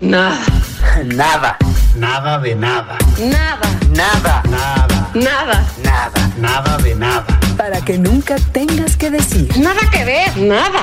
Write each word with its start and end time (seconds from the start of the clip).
Nada. 0.00 0.38
Nada. 1.04 1.56
Nada 1.96 2.38
de 2.40 2.54
nada. 2.56 2.98
Nada. 3.18 3.68
Nada. 3.90 4.42
Nada. 4.50 5.10
Nada. 5.14 5.66
Nada. 5.82 6.30
Nada 6.38 6.76
de 6.78 6.94
nada. 6.96 7.26
Para 7.56 7.80
que 7.80 7.98
nunca 7.98 8.36
tengas 8.52 8.96
que 8.96 9.10
decir. 9.10 9.48
Nada 9.58 9.80
que 9.92 10.04
ver. 10.04 10.36
Nada. 10.36 10.82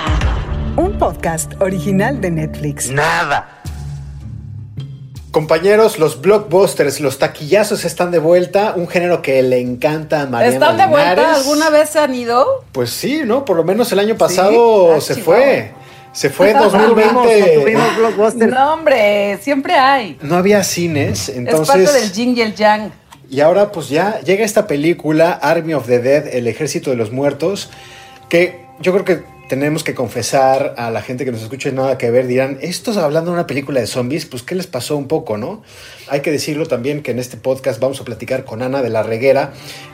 Un 0.77 0.97
podcast 0.97 1.53
original 1.61 2.21
de 2.21 2.31
Netflix. 2.31 2.89
Nada. 2.89 3.61
Compañeros, 5.31 5.99
los 5.99 6.21
blockbusters, 6.21 6.99
los 6.99 7.17
taquillazos 7.19 7.85
están 7.85 8.11
de 8.11 8.19
vuelta, 8.19 8.73
un 8.75 8.87
género 8.87 9.21
que 9.21 9.41
le 9.43 9.59
encanta 9.61 10.21
a 10.21 10.25
Mariana 10.25 10.53
¿Están 10.53 10.77
de 10.77 10.87
vuelta? 10.87 11.35
¿Alguna 11.35 11.69
vez 11.69 11.89
se 11.89 11.99
han 11.99 12.13
ido? 12.15 12.65
Pues 12.73 12.89
sí, 12.89 13.21
¿no? 13.25 13.45
Por 13.45 13.55
lo 13.55 13.63
menos 13.63 13.91
el 13.93 13.99
año 13.99 14.17
pasado 14.17 14.95
Ah, 14.95 15.01
se 15.01 15.15
fue. 15.15 15.73
Se 16.13 16.29
fue 16.29 16.51
en 16.51 16.57
No 16.57 16.69
tuvimos, 16.69 17.13
2020. 17.13 17.55
no 17.55 17.61
tuvimos 17.61 17.97
blockbuster. 17.97 18.49
No, 18.49 18.73
hombre, 18.73 19.37
siempre 19.41 19.73
hay. 19.73 20.17
No 20.21 20.35
había 20.35 20.63
cines, 20.63 21.29
es 21.29 21.35
parte 21.35 21.41
del 21.41 21.47
entonces... 21.47 22.13
yin 22.13 22.37
y 22.37 22.41
el 22.41 22.55
yang. 22.55 22.91
Y 23.29 23.39
ahora 23.39 23.71
pues 23.71 23.87
ya 23.87 24.19
llega 24.19 24.43
esta 24.43 24.67
película, 24.67 25.31
Army 25.31 25.73
of 25.73 25.87
the 25.87 25.99
Dead, 25.99 26.27
el 26.35 26.47
ejército 26.47 26.89
de 26.89 26.97
los 26.97 27.11
muertos, 27.11 27.69
que 28.27 28.65
yo 28.81 28.91
creo 28.91 29.05
que 29.05 29.31
tenemos 29.51 29.83
que 29.83 29.93
confesar 29.93 30.75
a 30.77 30.91
la 30.91 31.01
gente 31.01 31.25
que 31.25 31.31
nos 31.33 31.41
escuche 31.41 31.73
nada 31.73 31.97
que 31.97 32.09
ver, 32.09 32.25
dirán, 32.25 32.57
estos 32.61 32.95
hablando 32.95 33.31
de 33.31 33.35
una 33.35 33.47
película 33.47 33.81
de 33.81 33.87
zombies, 33.87 34.25
pues 34.25 34.43
¿qué 34.43 34.55
les 34.55 34.65
pasó 34.65 34.95
un 34.95 35.09
poco, 35.09 35.37
no? 35.37 35.61
Hay 36.07 36.21
que 36.21 36.31
decirlo 36.31 36.67
también 36.67 37.03
que 37.03 37.11
en 37.11 37.19
este 37.19 37.35
podcast 37.35 37.81
vamos 37.81 37.99
a 37.99 38.05
platicar 38.05 38.45
con 38.45 38.61
Ana 38.61 38.81
de 38.81 38.89
la 38.89 39.03
Reguera, 39.03 39.51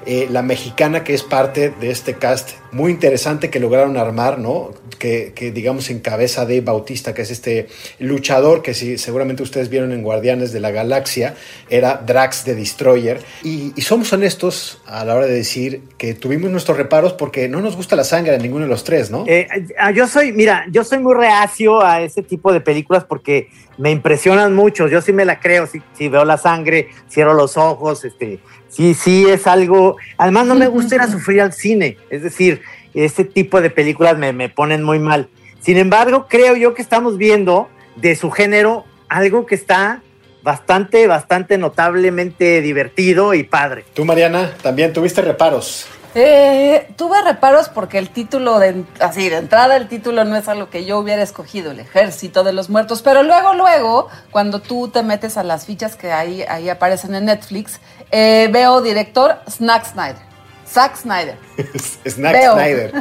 eh, 0.10 0.30
la 0.32 0.42
mexicana 0.42 1.04
que 1.04 1.14
es 1.14 1.22
parte 1.22 1.70
de 1.70 1.92
este 1.92 2.14
cast 2.14 2.52
muy 2.72 2.92
interesante 2.92 3.50
que 3.50 3.60
lograron 3.60 3.98
armar, 3.98 4.40
¿no? 4.40 4.72
Que, 5.00 5.34
digamos 5.54 5.90
encabeza 5.90 6.42
Dave 6.42 6.62
Bautista, 6.62 7.14
que 7.14 7.24
es 7.24 7.32
este 7.32 7.68
luchador 8.00 8.62
que 8.62 8.74
si, 8.74 8.98
seguramente 8.98 9.44
ustedes 9.44 9.70
vieron 9.70 9.92
en 9.92 10.02
Guardianes 10.02 10.54
de 10.54 10.62
la 10.62 10.72
Galaxia, 10.72 11.36
era 11.70 12.02
Drax 12.06 12.46
de 12.46 12.56
Destroyer. 12.56 13.20
Y, 13.44 13.74
y 13.76 13.82
somos 13.82 14.12
honestos 14.14 14.82
a 14.86 15.04
la 15.04 15.16
hora 15.16 15.26
de 15.26 15.34
decir 15.34 15.82
que 15.98 16.14
tuvimos 16.14 16.52
nuestros 16.52 16.78
reparos 16.78 17.12
porque 17.12 17.50
no 17.50 17.60
nos 17.60 17.76
gusta 17.76 17.98
la 17.98 18.06
sangre 18.06 18.32
de 18.32 18.40
ninguno 18.40 18.64
de 18.64 18.70
los 18.70 18.86
tres, 18.86 19.12
¿no? 19.12 19.26
Eh, 19.28 19.48
ah, 19.78 19.92
yo 19.92 20.08
soy, 20.08 20.32
mira, 20.32 20.66
yo 20.72 20.86
soy 20.86 21.00
muy 21.00 21.16
reacio 21.16 21.84
a 21.84 22.02
ese 22.02 22.24
tipo 22.24 22.54
de 22.54 22.62
películas 22.62 23.04
porque 23.04 23.50
me 23.78 23.92
impresionan 23.92 24.56
mucho. 24.56 24.88
Yo 24.88 25.02
sí 25.02 25.14
me 25.14 25.26
la 25.26 25.40
creo, 25.40 25.68
si, 25.68 25.82
si 25.94 26.10
veo 26.10 26.26
la 26.26 26.38
sangre, 26.38 26.90
cierro 27.10 27.34
los 27.34 27.58
ojos, 27.58 28.06
este, 28.06 28.40
sí, 28.70 28.94
sí 28.94 29.26
es 29.28 29.48
algo. 29.48 29.98
Además, 30.18 30.48
no 30.48 30.56
me 30.56 30.68
gusta 30.68 30.96
ir 30.96 31.02
a 31.02 31.08
sufrir 31.08 31.42
al 31.42 31.54
cine. 31.54 31.98
Es 32.10 32.24
decir, 32.24 32.62
este 32.94 33.24
tipo 33.24 33.62
de 33.62 33.70
películas 33.70 34.18
me, 34.18 34.34
me 34.34 34.50
ponen 34.50 34.84
muy 34.84 35.00
mal. 35.00 35.30
Sin 35.60 35.78
embargo, 35.78 36.28
creo 36.30 36.56
yo 36.56 36.74
que 36.74 36.82
estamos 36.82 37.18
viendo 37.18 37.68
de 37.96 38.16
su 38.16 38.32
género 38.32 38.86
algo 39.10 39.46
que 39.46 39.56
está 39.56 40.02
bastante, 40.44 41.08
bastante 41.08 41.58
notablemente 41.58 42.62
divertido 42.62 43.34
y 43.34 43.44
padre. 43.44 43.84
Tú, 43.94 44.06
Mariana, 44.06 44.54
también 44.62 44.94
tuviste 44.94 45.22
reparos. 45.22 45.88
Eh, 46.16 46.88
tuve 46.96 47.22
reparos 47.22 47.70
porque 47.70 47.98
el 47.98 48.10
título, 48.10 48.60
de, 48.60 48.86
así 49.00 49.30
de 49.30 49.38
entrada, 49.38 49.76
el 49.76 49.88
título 49.88 50.26
no 50.26 50.36
es 50.36 50.48
algo 50.48 50.70
que 50.70 50.86
yo 50.86 50.98
hubiera 51.00 51.22
escogido, 51.22 51.72
el 51.72 51.80
ejército 51.80 52.44
de 52.44 52.54
los 52.54 52.70
muertos, 52.70 53.02
pero 53.02 53.24
luego, 53.24 53.54
luego, 53.54 54.08
cuando 54.32 54.60
tú 54.60 54.88
te 54.88 55.04
metes 55.04 55.38
a 55.38 55.44
las 55.44 55.66
fichas 55.66 55.96
que 55.96 56.12
ahí, 56.12 56.44
ahí 56.44 56.70
aparecen 56.70 57.14
en 57.14 57.26
Netflix, 57.26 57.80
eh, 58.12 58.50
veo 58.52 58.82
director 58.82 59.40
Snack 59.48 59.86
Snyder. 59.86 60.27
Zack 60.72 60.98
Snyder. 60.98 61.38
Snack 62.06 62.34
Veo. 62.34 62.54
Snyder. 62.54 62.92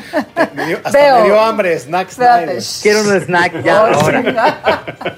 Me 0.55 0.67
dio- 0.67 0.78
hasta 0.84 0.98
Veo. 0.98 1.19
me 1.19 1.25
dio 1.25 1.41
hambre, 1.41 1.78
Snack 1.78 2.09
Espérate. 2.11 2.61
Snyder. 2.61 2.83
Quiero 2.83 3.00
un 3.00 3.20
snack 3.27 3.62
ya 3.64 3.83
Oh, 3.83 3.86
ahora. 3.95 4.22
sí. 4.22 5.17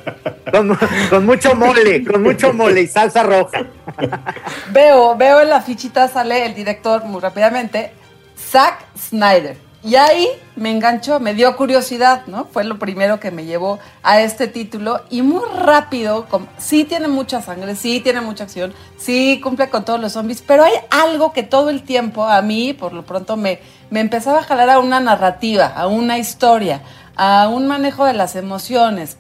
Con, 0.51 0.75
con 1.11 1.27
mucho 1.27 1.55
mole, 1.55 2.03
con 2.07 2.23
mucho 2.23 2.55
mole 2.55 2.81
y 2.81 2.87
salsa 2.87 3.23
roja. 3.23 3.67
Veo, 4.71 5.15
veo 5.15 5.43
en 5.43 5.51
la 5.51 5.61
fichita 5.61 6.09
sale 6.09 6.47
el 6.47 6.55
director 6.55 7.05
muy 7.05 7.21
rápidamente, 7.21 7.93
Zack 8.51 8.79
Snyder. 8.99 9.59
Y 9.85 9.95
ahí 9.95 10.29
me 10.57 10.73
enganchó, 10.73 11.21
me 11.21 11.35
dio 11.35 11.57
curiosidad, 11.57 12.23
¿no? 12.27 12.47
Fue 12.47 12.65
lo 12.65 12.81
primero 12.81 13.21
que 13.21 13.31
me 13.31 13.45
llevó 13.45 13.79
a 14.03 14.21
este 14.21 14.49
título 14.49 15.03
y 15.09 15.23
muy 15.23 15.43
rápido, 15.57 16.27
com- 16.27 16.47
sí 16.59 16.83
tiene 16.85 17.07
mucha 17.07 17.41
sangre, 17.43 17.77
sí 17.77 18.01
tiene 18.01 18.21
mucha 18.21 18.43
acción, 18.45 18.75
sí 18.97 19.41
cumple 19.41 19.71
con 19.71 19.85
todos 19.85 20.01
los 20.01 20.13
zombies, 20.15 20.43
pero 20.45 20.65
hay 20.65 20.73
algo 20.91 21.33
que 21.33 21.45
todo 21.45 21.71
el 21.71 21.85
tiempo 21.85 22.27
a 22.27 22.43
mí, 22.43 22.73
por 22.73 22.93
lo 22.93 23.07
pronto, 23.07 23.37
me, 23.37 23.61
me 23.91 24.01
empezaba 24.01 24.41
a 24.41 24.43
jalar 24.43 24.69
a 24.69 24.81
una 24.81 24.99
narrativa, 24.99 25.67
a 25.69 25.87
una 25.87 26.19
historia, 26.19 26.83
a 27.15 27.47
un 27.49 27.69
manejo 27.69 28.05
de 28.05 28.15
las 28.15 28.35
emociones, 28.35 29.17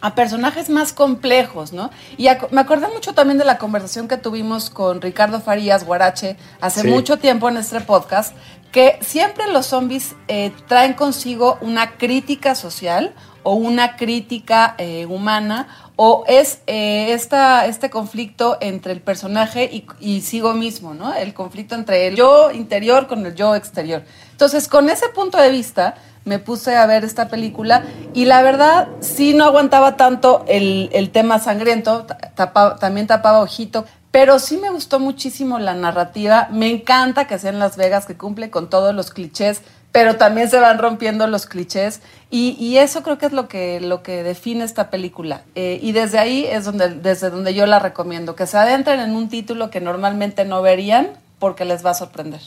a 0.00 0.16
personajes 0.16 0.68
más 0.68 0.92
complejos, 0.92 1.72
¿no? 1.72 1.90
Y 2.16 2.24
ac- 2.26 2.48
me 2.50 2.60
acordé 2.60 2.88
mucho 2.88 3.12
también 3.14 3.38
de 3.38 3.44
la 3.44 3.56
conversación 3.56 4.08
que 4.08 4.16
tuvimos 4.16 4.68
con 4.68 5.00
Ricardo 5.00 5.40
Farías 5.40 5.84
Guarache 5.84 6.36
hace 6.60 6.80
Sí. 6.80 6.88
mucho 6.88 7.18
tiempo 7.18 7.48
en 7.48 7.56
este 7.56 7.80
podcast, 7.80 8.34
que 8.72 8.98
siempre 9.02 9.46
los 9.52 9.66
zombies 9.66 10.14
eh, 10.28 10.50
traen 10.66 10.94
consigo 10.94 11.58
una 11.60 11.92
crítica 11.98 12.54
social 12.54 13.14
o 13.42 13.54
una 13.54 13.96
crítica 13.96 14.74
eh, 14.78 15.04
humana 15.06 15.68
o 15.96 16.24
es 16.26 16.60
eh, 16.66 17.12
esta, 17.12 17.66
este 17.66 17.90
conflicto 17.90 18.56
entre 18.60 18.92
el 18.92 19.00
personaje 19.00 19.64
y, 19.70 19.86
y 20.00 20.22
sigo 20.22 20.54
mismo, 20.54 20.94
¿no? 20.94 21.12
El 21.12 21.34
conflicto 21.34 21.74
entre 21.74 22.06
el 22.08 22.16
yo 22.16 22.50
interior 22.50 23.06
con 23.08 23.26
el 23.26 23.34
yo 23.34 23.54
exterior. 23.54 24.02
Entonces, 24.30 24.68
con 24.68 24.88
ese 24.88 25.08
punto 25.10 25.38
de 25.38 25.50
vista, 25.50 25.96
me 26.24 26.38
puse 26.38 26.76
a 26.76 26.86
ver 26.86 27.04
esta 27.04 27.28
película 27.28 27.82
y 28.14 28.24
la 28.24 28.42
verdad 28.42 28.88
sí 29.00 29.34
no 29.34 29.44
aguantaba 29.44 29.96
tanto 29.96 30.44
el, 30.48 30.88
el 30.92 31.10
tema 31.10 31.38
sangriento, 31.40 32.04
ta- 32.04 32.16
tapa- 32.34 32.76
también 32.78 33.06
tapaba 33.08 33.40
ojito, 33.40 33.84
pero 34.12 34.38
sí 34.38 34.58
me 34.58 34.70
gustó 34.70 35.00
muchísimo 35.00 35.58
la 35.58 35.74
narrativa, 35.74 36.48
me 36.52 36.70
encanta 36.70 37.26
que 37.26 37.38
sea 37.38 37.50
en 37.50 37.58
Las 37.58 37.76
Vegas, 37.76 38.06
que 38.06 38.14
cumple 38.16 38.50
con 38.50 38.68
todos 38.68 38.94
los 38.94 39.10
clichés, 39.10 39.62
pero 39.90 40.16
también 40.16 40.48
se 40.48 40.58
van 40.60 40.78
rompiendo 40.78 41.26
los 41.26 41.46
clichés 41.46 42.00
y, 42.30 42.56
y 42.60 42.76
eso 42.78 43.02
creo 43.02 43.18
que 43.18 43.26
es 43.26 43.32
lo 43.32 43.48
que, 43.48 43.80
lo 43.80 44.02
que 44.02 44.22
define 44.22 44.64
esta 44.64 44.90
película 44.90 45.42
Eh, 45.54 45.78
y 45.82 45.92
desde 45.92 46.18
ahí 46.18 46.46
es 46.48 46.64
donde, 46.64 46.90
desde 46.90 47.30
donde 47.30 47.54
yo 47.54 47.66
la 47.66 47.78
recomiendo, 47.78 48.34
que 48.36 48.46
se 48.46 48.58
adentren 48.58 49.00
en 49.00 49.16
un 49.16 49.28
título 49.28 49.70
que 49.70 49.80
normalmente 49.80 50.44
no 50.44 50.62
verían 50.62 51.08
porque 51.38 51.64
les 51.64 51.84
va 51.84 51.90
a 51.90 51.94
sorprender. 51.94 52.40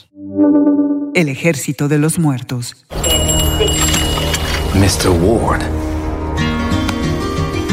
El 1.14 1.28
ejército 1.28 1.88
de 1.88 1.98
los 1.98 2.18
muertos. 2.18 2.76
Mr. 4.74 5.08
Ward, 5.20 5.62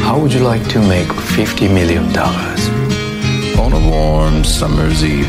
how 0.04 0.18
would 0.18 0.32
you 0.32 0.40
like 0.40 0.66
to 0.72 0.80
make 0.80 1.08
$50 1.36 1.68
million? 1.70 2.08
On 3.58 3.72
a 3.72 3.90
warm 3.90 4.44
summer's 4.44 5.04
eve. 5.04 5.28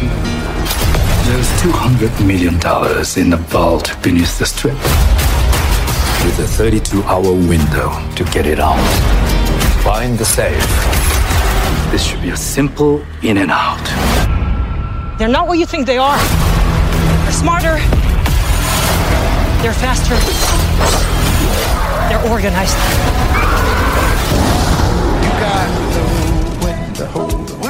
There's 1.26 1.50
$200 1.62 2.26
million 2.26 2.56
in 2.56 3.30
the 3.30 3.38
vault 3.50 3.92
beneath 4.02 4.38
the 4.40 4.46
strip. 4.46 4.74
With 6.24 6.40
a 6.40 6.48
32 6.48 7.04
hour 7.04 7.22
window 7.22 7.90
to 8.16 8.24
get 8.26 8.46
it 8.46 8.60
out. 8.60 8.82
Find 9.84 10.18
the 10.18 10.26
safe. 10.26 10.60
This 11.92 12.04
should 12.04 12.22
be 12.22 12.32
a 12.32 12.38
simple 12.38 13.06
in 13.22 13.38
and 13.38 13.52
out. 13.52 13.86
They're 15.20 15.28
not 15.28 15.48
what 15.48 15.60
you 15.60 15.66
think 15.66 15.86
they 15.86 15.98
are. 15.98 16.18
They're 16.18 17.32
smarter. 17.32 17.78
They're 19.62 19.74
faster. 19.74 20.18
They're 22.10 22.32
organized. 22.32 22.76
You 25.24 25.30
got 25.40 25.68
to 25.68 27.60
know 27.60 27.65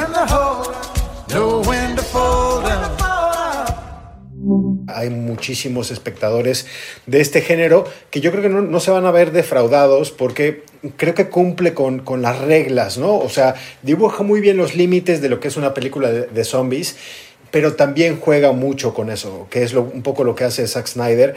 Hay 4.96 5.10
muchísimos 5.10 5.90
espectadores 5.90 6.66
de 7.04 7.20
este 7.20 7.42
género 7.42 7.84
que 8.10 8.20
yo 8.20 8.30
creo 8.30 8.42
que 8.42 8.48
no, 8.48 8.80
se 8.80 8.90
van 8.90 9.04
a 9.04 9.10
ver 9.10 9.30
defraudados 9.30 10.10
porque 10.10 10.62
creo 10.96 11.14
que 11.14 11.28
cumple 11.28 11.74
con, 11.74 11.98
con 11.98 12.22
las 12.22 12.40
reglas, 12.40 12.96
¿no? 12.96 13.18
O 13.18 13.28
sea, 13.28 13.56
dibuja 13.82 14.22
muy 14.22 14.40
bien 14.40 14.56
los 14.56 14.74
límites 14.74 15.20
de 15.20 15.28
lo 15.28 15.38
que 15.38 15.48
es 15.48 15.56
una 15.58 15.74
película 15.74 16.10
de, 16.10 16.44
zombies, 16.44 16.96
pero 17.50 17.74
también 17.74 18.18
juega 18.18 18.52
mucho 18.52 18.94
con 18.94 19.10
eso, 19.10 19.46
que 19.50 19.62
es 19.62 19.74
un 19.74 20.02
poco 20.02 20.24
lo 20.24 20.34
que 20.34 20.44
hace 20.44 20.66
Zack 20.66 20.86
Snyder. 20.86 21.36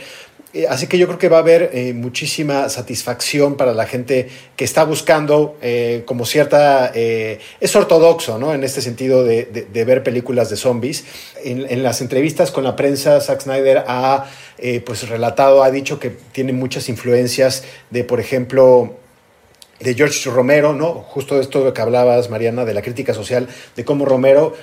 Eh, 0.54 0.66
Así 0.68 0.88
que 0.88 0.98
yo 0.98 1.06
creo 1.06 1.19
que 1.19 1.30
va 1.30 1.38
a 1.38 1.42
haber 1.42 1.69
eh, 1.74 1.94
muchísima 1.94 2.69
satisfacción 2.69 3.56
para 3.56 3.74
la 3.74 3.86
gente 3.86 4.30
que 4.56 4.66
está 4.66 4.84
buscando 4.84 5.57
eh, 5.62 6.04
como 6.06 6.25
cierta... 6.25 6.92
es 6.96 7.75
ortodoxo, 7.75 8.38
¿no? 8.40 8.54
En 8.54 8.63
este 8.63 8.81
sentido 8.81 9.24
de, 9.24 9.46
de- 9.46 9.66
de 9.66 9.86
ver 9.86 10.01
películas 10.04 10.50
de 10.50 10.56
zombies. 10.56 11.06
En, 11.44 11.66
en 11.69 11.84
las 11.84 12.01
entrevistas 12.01 12.50
con 12.51 12.63
la 12.63 12.75
prensa, 12.75 13.22
Zack 13.22 13.42
Snyder 13.42 13.84
ha 13.88 14.25
pues 14.86 15.07
relatado, 15.07 15.63
ha 15.63 15.72
dicho 15.72 16.00
que 16.00 16.10
tiene 16.10 16.52
muchas 16.52 16.90
influencias 16.90 17.63
de, 17.92 18.04
por 18.04 18.19
ejemplo, 18.19 18.95
de 19.80 19.94
George 19.94 20.30
Romero, 20.30 20.74
¿no? 20.74 20.95
Justo 20.95 21.36
de 21.36 21.42
esto 21.42 21.74
que 21.74 21.81
hablabas, 21.81 22.30
Mariana, 22.30 22.66
de 22.66 22.74
la 22.74 22.81
crítica 22.81 23.13
social, 23.13 23.48
de 23.78 23.86
cómo 23.86 24.04
Romero 24.04 24.54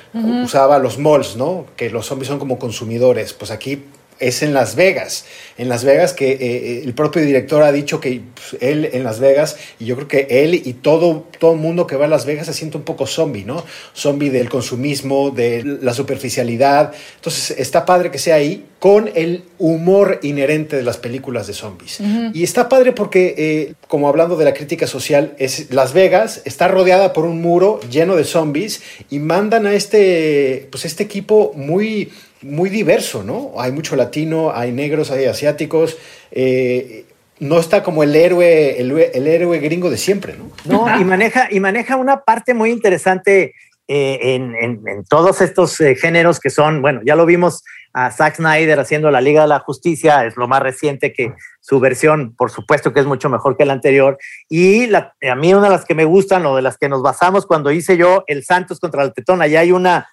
usaba 0.44 0.78
los 0.78 0.98
malls, 0.98 1.36
¿no? 1.36 1.64
Que 1.76 1.88
los 1.88 2.04
zombies 2.06 2.28
son 2.28 2.38
como 2.38 2.58
consumidores. 2.58 3.32
Pues 3.32 3.50
aquí 3.50 3.84
es 4.18 4.42
en 4.42 4.54
Las 4.54 4.76
Vegas. 4.76 5.24
En 5.58 5.68
Las 5.68 5.84
Vegas, 5.84 6.12
que 6.12 6.32
eh, 6.32 6.82
el 6.84 6.94
propio 6.94 7.22
director 7.22 7.62
ha 7.62 7.72
dicho 7.72 8.00
que 8.00 8.20
pues, 8.34 8.62
él 8.62 8.90
en 8.92 9.04
Las 9.04 9.20
Vegas, 9.20 9.56
y 9.78 9.86
yo 9.86 9.96
creo 9.96 10.08
que 10.08 10.26
él 10.30 10.54
y 10.54 10.72
todo, 10.74 11.26
todo 11.38 11.52
el 11.52 11.58
mundo 11.58 11.86
que 11.86 11.96
va 11.96 12.06
a 12.06 12.08
Las 12.08 12.26
Vegas 12.26 12.46
se 12.46 12.54
siente 12.54 12.76
un 12.76 12.84
poco 12.84 13.06
zombie, 13.06 13.44
¿no? 13.44 13.64
Zombie 13.94 14.30
del 14.30 14.48
consumismo, 14.48 15.30
de 15.30 15.62
la 15.64 15.94
superficialidad. 15.94 16.92
Entonces, 17.16 17.56
está 17.58 17.84
padre 17.84 18.10
que 18.10 18.18
sea 18.18 18.36
ahí 18.36 18.66
con 18.78 19.10
el 19.14 19.44
humor 19.58 20.20
inherente 20.22 20.76
de 20.76 20.82
las 20.82 20.98
películas 20.98 21.46
de 21.46 21.54
zombies. 21.54 21.98
Y 22.34 22.42
está 22.42 22.68
padre 22.68 22.92
porque, 22.92 23.34
eh, 23.36 23.74
como 23.88 24.08
hablando 24.08 24.36
de 24.36 24.44
la 24.44 24.54
crítica 24.54 24.86
social, 24.86 25.34
es 25.38 25.70
Las 25.72 25.92
Vegas 25.92 26.42
está 26.44 26.68
rodeada 26.68 27.12
por 27.12 27.24
un 27.24 27.40
muro 27.40 27.80
lleno 27.90 28.16
de 28.16 28.24
zombies 28.24 28.82
y 29.10 29.18
mandan 29.18 29.66
a 29.66 29.74
este, 29.74 30.68
pues 30.70 30.84
este 30.84 31.02
equipo 31.02 31.52
muy 31.56 32.12
muy 32.42 32.70
diverso, 32.70 33.22
¿no? 33.22 33.52
Hay 33.58 33.72
mucho 33.72 33.96
latino, 33.96 34.52
hay 34.54 34.72
negros, 34.72 35.10
hay 35.10 35.24
asiáticos. 35.26 35.96
eh, 36.30 37.04
no 37.38 37.58
está 37.58 37.82
como 37.82 38.02
el 38.02 38.16
héroe, 38.16 38.80
el, 38.80 38.92
el 38.98 39.26
héroe 39.26 39.58
gringo 39.58 39.90
de 39.90 39.98
siempre, 39.98 40.34
¿no? 40.38 40.50
No, 40.64 40.98
y 40.98 41.04
maneja, 41.04 41.48
y 41.50 41.60
maneja 41.60 41.96
una 41.96 42.22
parte 42.22 42.54
muy 42.54 42.70
interesante 42.70 43.52
eh, 43.88 44.18
en, 44.34 44.54
en- 44.56 44.80
en 44.88 45.04
todos 45.04 45.42
estos 45.42 45.78
eh, 45.82 45.94
géneros 45.96 46.40
que 46.40 46.48
son, 46.48 46.80
bueno, 46.80 47.02
ya 47.04 47.14
lo 47.14 47.26
vimos 47.26 47.62
a 47.92 48.10
Zack 48.10 48.36
Snyder 48.36 48.80
haciendo 48.80 49.10
la 49.10 49.20
Liga 49.20 49.42
de 49.42 49.48
la 49.48 49.60
Justicia, 49.60 50.24
es 50.24 50.36
lo 50.38 50.48
más 50.48 50.62
reciente 50.62 51.12
que 51.12 51.32
su 51.60 51.78
versión, 51.78 52.34
por 52.34 52.50
supuesto 52.50 52.92
que 52.94 53.00
es 53.00 53.06
mucho 53.06 53.28
mejor 53.28 53.56
que 53.58 53.64
la 53.66 53.74
anterior. 53.74 54.16
Y 54.48 54.86
la- 54.86 55.14
a 55.30 55.34
mí 55.34 55.52
una 55.52 55.64
de 55.68 55.70
las 55.76 55.84
que 55.84 55.94
me 55.94 56.04
gustan, 56.06 56.44
o 56.46 56.56
de 56.56 56.62
las 56.62 56.78
que 56.78 56.88
nos 56.88 57.02
basamos 57.02 57.44
cuando 57.46 57.70
hice 57.70 57.98
yo 57.98 58.24
el 58.28 58.44
Santos 58.44 58.80
contra 58.80 59.02
el 59.02 59.12
Tetón, 59.12 59.42
allá 59.42 59.60
hay 59.60 59.72
una 59.72 60.08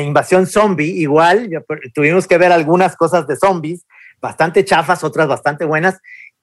invasión 0.00 0.46
zombie, 0.46 1.00
igual, 1.00 1.48
tuvimos 1.94 2.26
que 2.26 2.38
ver 2.38 2.52
algunas 2.52 2.96
cosas 2.96 3.26
de 3.26 3.36
zombies, 3.36 3.84
bastante 4.20 4.64
chafas, 4.64 5.02
otras 5.04 5.28
bastante 5.28 5.64
buenas, 5.64 5.98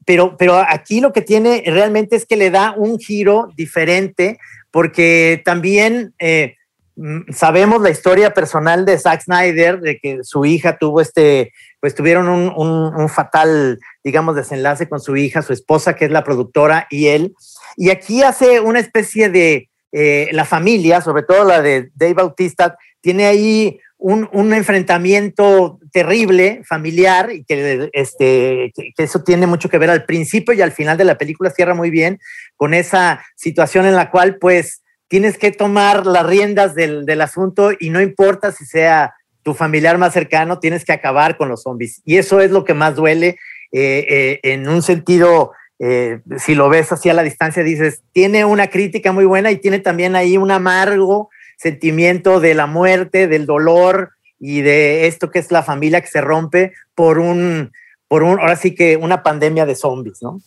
pero, 0.06 0.36
pero 0.38 0.56
aquí 0.58 1.02
lo 1.02 1.14
que 1.14 1.22
tiene 1.22 1.64
realmente 1.66 2.16
es 2.16 2.26
que 2.26 2.38
le 2.38 2.50
da 2.50 2.74
un 2.76 2.98
giro 2.98 3.50
diferente, 3.56 4.40
porque 4.72 5.42
también 5.46 6.14
eh, 6.20 6.56
mm, 6.96 7.32
sabemos 7.32 7.82
la 7.82 7.90
historia 7.90 8.34
personal 8.34 8.86
de 8.86 8.98
Zack 8.98 9.22
Snyder, 9.22 9.80
de 9.80 10.00
que 10.00 10.20
su 10.24 10.46
hija 10.46 10.78
tuvo 10.78 11.02
este, 11.02 11.52
pues 11.80 11.94
tuvieron 11.96 12.28
un, 12.28 12.52
un- 12.56 12.96
un 12.96 13.10
fatal, 13.10 13.80
digamos, 14.04 14.36
desenlace 14.36 14.90
con 14.90 15.00
su 15.00 15.16
hija, 15.16 15.42
su 15.42 15.54
esposa, 15.54 15.96
que 15.96 16.06
es 16.06 16.12
la 16.12 16.24
productora, 16.24 16.88
y 16.90 17.08
él. 17.08 17.34
Y 17.78 17.90
aquí 17.92 18.24
hace 18.24 18.60
una 18.60 18.80
especie 18.80 19.30
de, 19.30 19.70
eh, 19.92 20.30
la 20.34 20.46
familia, 20.46 21.02
sobre 21.02 21.24
todo 21.24 21.44
la 21.46 21.62
de 21.62 21.90
Dave 21.96 22.14
Bautista, 22.14 22.78
tiene 23.02 23.26
ahí 23.26 23.80
un, 23.98 24.30
un 24.32 24.54
enfrentamiento 24.54 25.80
terrible, 25.92 26.62
familiar, 26.66 27.32
y 27.32 27.44
que, 27.44 27.90
este, 27.94 28.72
que, 28.76 29.04
eso 29.04 29.24
tiene 29.24 29.46
mucho 29.46 29.70
que 29.70 29.78
ver 29.78 29.90
al 29.90 30.06
principio 30.06 30.54
y 30.54 30.62
al 30.62 30.72
final 30.72 30.98
de 30.98 31.06
la 31.06 31.18
película, 31.18 31.50
cierra 31.50 31.74
muy 31.74 31.90
bien 31.90 32.20
con 32.56 32.74
esa 32.74 33.24
situación 33.36 33.86
en 33.86 33.96
la 33.96 34.10
cual 34.10 34.38
pues 34.38 34.84
tienes 35.08 35.38
que 35.38 35.52
tomar 35.52 36.06
las 36.06 36.26
riendas 36.26 36.76
del, 36.76 37.06
del 37.06 37.22
asunto 37.22 37.72
y 37.78 37.90
no 37.90 38.00
importa 38.00 38.52
si 38.52 38.66
sea 38.66 39.14
tu 39.44 39.54
familiar 39.54 39.98
más 39.98 40.14
cercano, 40.14 40.60
tienes 40.60 40.86
que 40.86 40.94
acabar 40.94 41.38
con 41.38 41.50
los 41.50 41.64
zombies. 41.64 42.02
Y 42.06 42.18
eso 42.18 42.40
es 42.40 42.52
lo 42.52 42.64
que 42.64 42.74
más 42.74 42.96
duele 42.96 43.38
eh, 43.72 44.06
eh, 44.10 44.40
en 44.44 44.68
un 44.68 44.82
sentido, 44.82 45.52
eh, 45.80 46.20
si 46.38 46.56
lo 46.56 46.70
ves 46.70 46.92
así 46.92 47.10
a 47.10 47.14
la 47.14 47.24
distancia, 47.24 47.64
dices, 47.64 48.02
tiene 48.12 48.46
una 48.46 48.68
crítica 48.68 49.12
muy 49.12 49.26
buena 49.26 49.52
y 49.52 49.58
tiene 49.58 49.80
también 49.80 50.16
ahí 50.16 50.38
un 50.38 50.52
amargo 50.52 51.30
sentimiento 51.60 52.40
de 52.40 52.54
la 52.54 52.68
muerte, 52.68 53.28
del 53.28 53.46
dolor 53.46 54.12
y 54.40 54.62
de 54.62 55.08
esto 55.08 55.30
que 55.30 55.40
es 55.40 55.52
la 55.52 55.62
familia 55.62 56.00
que 56.00 56.08
se 56.08 56.22
rompe 56.22 56.72
por 56.96 57.20
un, 57.20 57.72
por 58.08 58.24
un, 58.24 58.40
ahora 58.40 58.56
sí 58.56 58.74
que 58.74 58.96
una 58.96 59.24
pandemia 59.24 59.66
de 59.66 59.76
zombies, 59.76 60.22
¿no? 60.22 60.40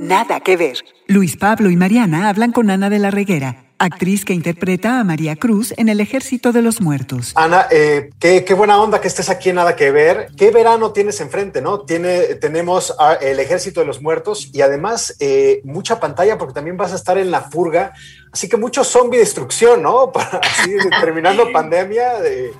Nada 0.00 0.40
que 0.40 0.56
ver. 0.56 0.78
Luis 1.08 1.36
Pablo 1.36 1.68
y 1.68 1.76
Mariana 1.76 2.30
hablan 2.30 2.52
con 2.52 2.70
Ana 2.70 2.88
de 2.88 2.98
la 2.98 3.10
Reguera, 3.10 3.64
actriz 3.78 4.24
que 4.24 4.32
interpreta 4.32 5.00
a 5.00 5.04
María 5.04 5.36
Cruz 5.36 5.72
en 5.76 5.88
El 5.88 6.00
Ejército 6.00 6.52
de 6.52 6.62
los 6.62 6.80
Muertos. 6.80 7.32
Ana, 7.34 7.66
eh, 7.70 8.10
qué, 8.18 8.44
qué 8.44 8.54
buena 8.54 8.80
onda 8.80 9.00
que 9.00 9.08
estés 9.08 9.28
aquí 9.30 9.50
en 9.50 9.56
Nada 9.56 9.76
que 9.76 9.90
Ver. 9.90 10.28
¿Qué 10.36 10.50
verano 10.50 10.92
tienes 10.92 11.20
enfrente, 11.20 11.60
no? 11.62 11.80
Tiene, 11.80 12.34
tenemos 12.36 12.94
a- 12.98 13.14
el 13.14 13.38
Ejército 13.40 13.80
de 13.80 13.86
los 13.86 14.00
Muertos 14.02 14.50
y 14.52 14.60
además 14.62 15.14
eh, 15.20 15.60
mucha 15.64 16.00
pantalla 16.00 16.38
porque 16.38 16.54
también 16.54 16.76
vas 16.76 16.92
a 16.92 16.96
estar 16.96 17.18
en 17.18 17.30
la 17.30 17.48
purga. 17.48 17.92
Así 18.32 18.48
que 18.48 18.56
mucho 18.56 18.84
zombie 18.84 19.18
destrucción, 19.18 19.82
¿no? 19.82 20.12
Para, 20.12 20.38
así, 20.38 20.74
terminando 21.00 21.50
pandemia. 21.52 22.20
de- 22.20 22.52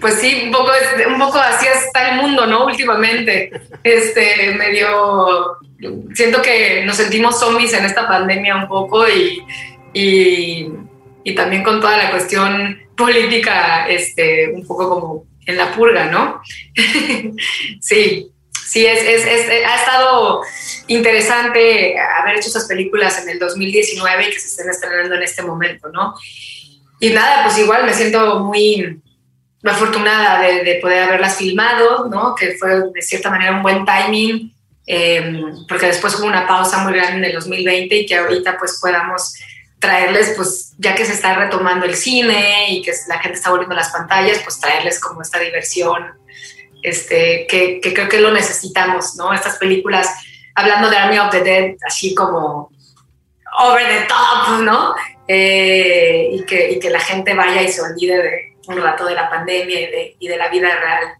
Pues 0.00 0.14
sí, 0.14 0.42
un 0.46 0.52
poco, 0.52 0.70
un 1.08 1.18
poco 1.18 1.38
así 1.38 1.66
está 1.66 2.10
el 2.10 2.16
mundo, 2.22 2.46
¿no? 2.46 2.66
Últimamente, 2.66 3.50
este, 3.84 4.52
medio, 4.54 5.56
siento 6.14 6.42
que 6.42 6.84
nos 6.84 6.96
sentimos 6.96 7.38
zombies 7.38 7.72
en 7.74 7.84
esta 7.84 8.06
pandemia 8.08 8.56
un 8.56 8.68
poco 8.68 9.08
y, 9.08 9.42
y, 9.92 10.66
y 11.24 11.34
también 11.34 11.62
con 11.62 11.80
toda 11.80 11.96
la 11.98 12.10
cuestión 12.10 12.78
política, 12.96 13.88
este, 13.88 14.50
un 14.52 14.66
poco 14.66 14.88
como 14.88 15.24
en 15.46 15.56
la 15.56 15.72
purga, 15.72 16.06
¿no? 16.06 16.40
sí, 17.80 18.30
sí, 18.66 18.86
es, 18.86 19.02
es- 19.02 19.26
es- 19.26 19.66
ha 19.66 19.76
estado 19.76 20.42
interesante 20.88 21.96
haber 21.98 22.36
hecho 22.36 22.48
esas 22.48 22.66
películas 22.66 23.22
en 23.22 23.30
el 23.30 23.38
2019 23.38 24.24
y 24.28 24.30
que 24.30 24.38
se 24.38 24.46
estén 24.48 24.68
estrenando 24.70 25.14
en 25.14 25.22
este 25.22 25.42
momento, 25.42 25.88
¿no? 25.88 26.14
Y 27.00 27.10
nada, 27.10 27.44
pues 27.44 27.58
igual 27.58 27.84
me 27.84 27.94
siento 27.94 28.40
muy 28.40 29.00
afortunada 29.64 30.40
de, 30.42 30.62
de 30.64 30.74
poder 30.76 31.02
haberlas 31.04 31.36
filmado, 31.36 32.08
¿no? 32.08 32.34
Que 32.34 32.52
fue 32.58 32.70
de 32.92 33.02
cierta 33.02 33.30
manera 33.30 33.52
un 33.52 33.62
buen 33.62 33.84
timing, 33.84 34.52
eh, 34.86 35.42
porque 35.68 35.86
después 35.86 36.14
hubo 36.16 36.26
una 36.26 36.46
pausa 36.46 36.78
muy 36.78 36.92
grande 36.92 37.18
en 37.18 37.24
el 37.24 37.32
2020 37.32 37.94
y 37.96 38.06
que 38.06 38.16
ahorita 38.16 38.58
pues 38.58 38.78
podamos 38.80 39.32
traerles, 39.80 40.34
pues 40.36 40.74
ya 40.78 40.94
que 40.94 41.04
se 41.04 41.14
está 41.14 41.34
retomando 41.34 41.86
el 41.86 41.96
cine 41.96 42.66
y 42.68 42.82
que 42.82 42.92
la 43.08 43.18
gente 43.18 43.38
está 43.38 43.50
volviendo 43.50 43.74
a 43.74 43.78
las 43.78 43.90
pantallas, 43.90 44.38
pues 44.44 44.60
traerles 44.60 45.00
como 45.00 45.22
esta 45.22 45.38
diversión, 45.38 46.18
este, 46.82 47.46
que, 47.48 47.80
creo 47.80 48.08
que 48.08 48.20
lo 48.20 48.30
necesitamos, 48.30 49.16
¿no? 49.16 49.32
Estas 49.32 49.56
películas, 49.56 50.08
hablando 50.54 50.90
de 50.90 50.96
Army 50.96 51.18
of 51.18 51.30
the 51.30 51.40
Dead, 51.40 51.74
así 51.86 52.14
como 52.14 52.70
over 53.58 53.86
the 53.88 54.06
top, 54.06 54.62
¿no? 54.62 54.94
Eh, 55.26 56.28
y, 56.32 56.44
que, 56.44 56.90
la 56.90 57.00
gente 57.00 57.34
vaya 57.34 57.62
y 57.62 57.68
se 57.68 57.80
olvide 57.80 58.18
de 58.18 58.54
un 58.68 58.82
rato 58.82 59.06
de 59.06 59.14
la 59.14 59.30
pandemia 59.30 59.80
y 59.80 59.86
de, 59.86 60.16
y 60.18 60.28
de 60.28 60.36
la 60.36 60.48
vida 60.48 60.68
real. 60.76 61.14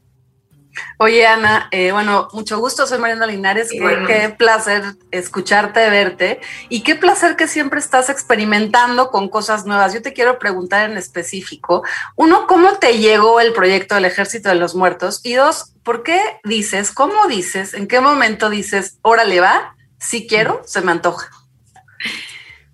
Oye, 0.98 1.26
Ana, 1.26 1.68
eh, 1.70 1.92
bueno, 1.92 2.28
mucho 2.32 2.58
gusto, 2.58 2.86
soy 2.86 2.98
Mariana 2.98 3.26
Linares. 3.26 3.70
Qué, 3.70 4.34
placer 4.36 4.82
escucharte, 5.10 5.88
verte 5.90 6.40
y 6.68 6.82
qué 6.82 6.94
placer 6.94 7.36
que 7.36 7.48
siempre 7.48 7.80
estás 7.80 8.10
experimentando 8.10 9.10
con 9.10 9.28
cosas 9.28 9.66
nuevas. 9.66 9.94
Yo 9.94 10.02
te 10.02 10.12
quiero 10.12 10.38
preguntar 10.38 10.90
en 10.90 10.96
específico, 10.96 11.82
uno, 12.16 12.46
¿cómo 12.46 12.78
te 12.78 12.98
llegó 12.98 13.40
el 13.40 13.52
proyecto 13.52 13.94
del 13.94 14.04
Ejército 14.04 14.48
de 14.48 14.54
los 14.56 14.74
Muertos? 14.74 15.20
Y 15.24 15.34
dos, 15.34 15.74
¿por 15.82 16.02
qué 16.02 16.20
dices, 16.44 16.92
cómo 16.92 17.26
dices, 17.26 17.74
en 17.74 17.86
qué 17.88 18.00
momento 18.00 18.50
dices, 18.50 18.98
órale 19.02 19.40
va, 19.40 19.76
si 19.98 20.26
quiero, 20.26 20.62
se 20.64 20.80
me 20.82 20.92
antoja? 20.92 21.30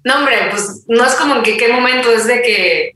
No, 0.04 0.18
hombre, 0.18 0.36
pues 0.50 0.84
no 0.86 1.04
es 1.04 1.14
como 1.14 1.36
en 1.36 1.42
que 1.42 1.56
qué 1.56 1.72
momento 1.72 2.12
es 2.12 2.26
de 2.26 2.42
que, 2.42 2.95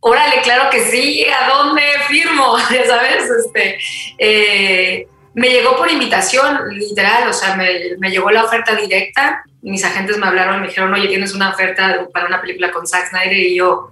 órale, 0.00 0.40
claro 0.42 0.70
que 0.70 0.84
sí, 0.90 1.24
¿a 1.24 1.48
dónde 1.48 1.82
firmo? 2.06 2.56
Ya 2.70 2.86
sabes, 2.86 3.30
este, 3.30 3.78
eh, 4.18 5.06
me 5.34 5.50
llegó 5.50 5.76
por 5.76 5.90
invitación, 5.90 6.68
literal, 6.70 7.28
o 7.28 7.32
sea, 7.32 7.54
me, 7.56 7.68
me 7.98 8.10
llegó 8.10 8.30
la 8.30 8.44
oferta 8.44 8.74
directa, 8.74 9.42
mis 9.62 9.84
agentes 9.84 10.18
me 10.18 10.26
hablaron, 10.26 10.60
me 10.60 10.68
dijeron, 10.68 10.92
oye, 10.94 11.08
tienes 11.08 11.34
una 11.34 11.50
oferta 11.50 12.06
para 12.12 12.26
una 12.26 12.40
película 12.40 12.70
con 12.70 12.86
Zack 12.86 13.10
Snyder 13.10 13.38
y 13.38 13.56
yo, 13.56 13.90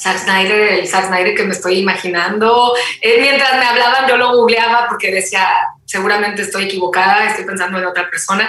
Zack 0.00 0.18
Snyder, 0.18 0.72
el 0.72 0.88
Zack 0.88 1.08
Snyder 1.08 1.34
que 1.34 1.44
me 1.44 1.52
estoy 1.52 1.78
imaginando. 1.78 2.74
Eh, 3.00 3.18
mientras 3.20 3.58
me 3.58 3.66
hablaban, 3.66 4.08
yo 4.08 4.16
lo 4.16 4.34
googleaba 4.34 4.86
porque 4.88 5.12
decía, 5.12 5.46
seguramente 5.84 6.42
estoy 6.42 6.64
equivocada, 6.64 7.26
estoy 7.26 7.44
pensando 7.44 7.78
en 7.78 7.84
otra 7.84 8.08
persona. 8.08 8.48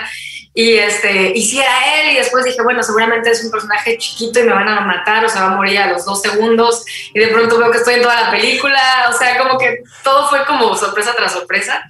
Y, 0.53 0.74
este, 0.74 1.31
y 1.34 1.41
si 1.41 1.60
era 1.60 2.01
él, 2.01 2.12
y 2.12 2.15
después 2.17 2.43
dije, 2.43 2.62
bueno, 2.62 2.84
seguramente 2.84 3.31
es 3.31 3.43
un 3.43 3.51
personaje 3.51 3.98
chiquito 3.98 4.41
y 4.41 4.43
me 4.43 4.53
van 4.53 4.67
a 4.67 4.81
matar, 4.81 5.24
o 5.24 5.29
sea, 5.29 5.43
va 5.43 5.53
a 5.53 5.55
morir 5.55 5.79
a 5.79 5.88
los 5.88 6.03
dos 6.03 6.22
segundos, 6.22 6.84
y 7.13 7.20
de 7.20 7.27
pronto 7.27 7.58
veo 7.58 7.72
que 7.72 7.77
estoy 7.77 7.96
en 7.96 8.01
toda 8.01 8.22
la 8.22 8.31
película, 8.31 9.10
o 9.10 9.17
sea, 9.17 9.38
como 9.38 9.58
que 9.58 9.81
todo 10.03 10.27
fue 10.29 10.46
como 10.46 10.75
sorpresa 10.75 11.13
tras 11.15 11.31
sorpresa. 11.31 11.86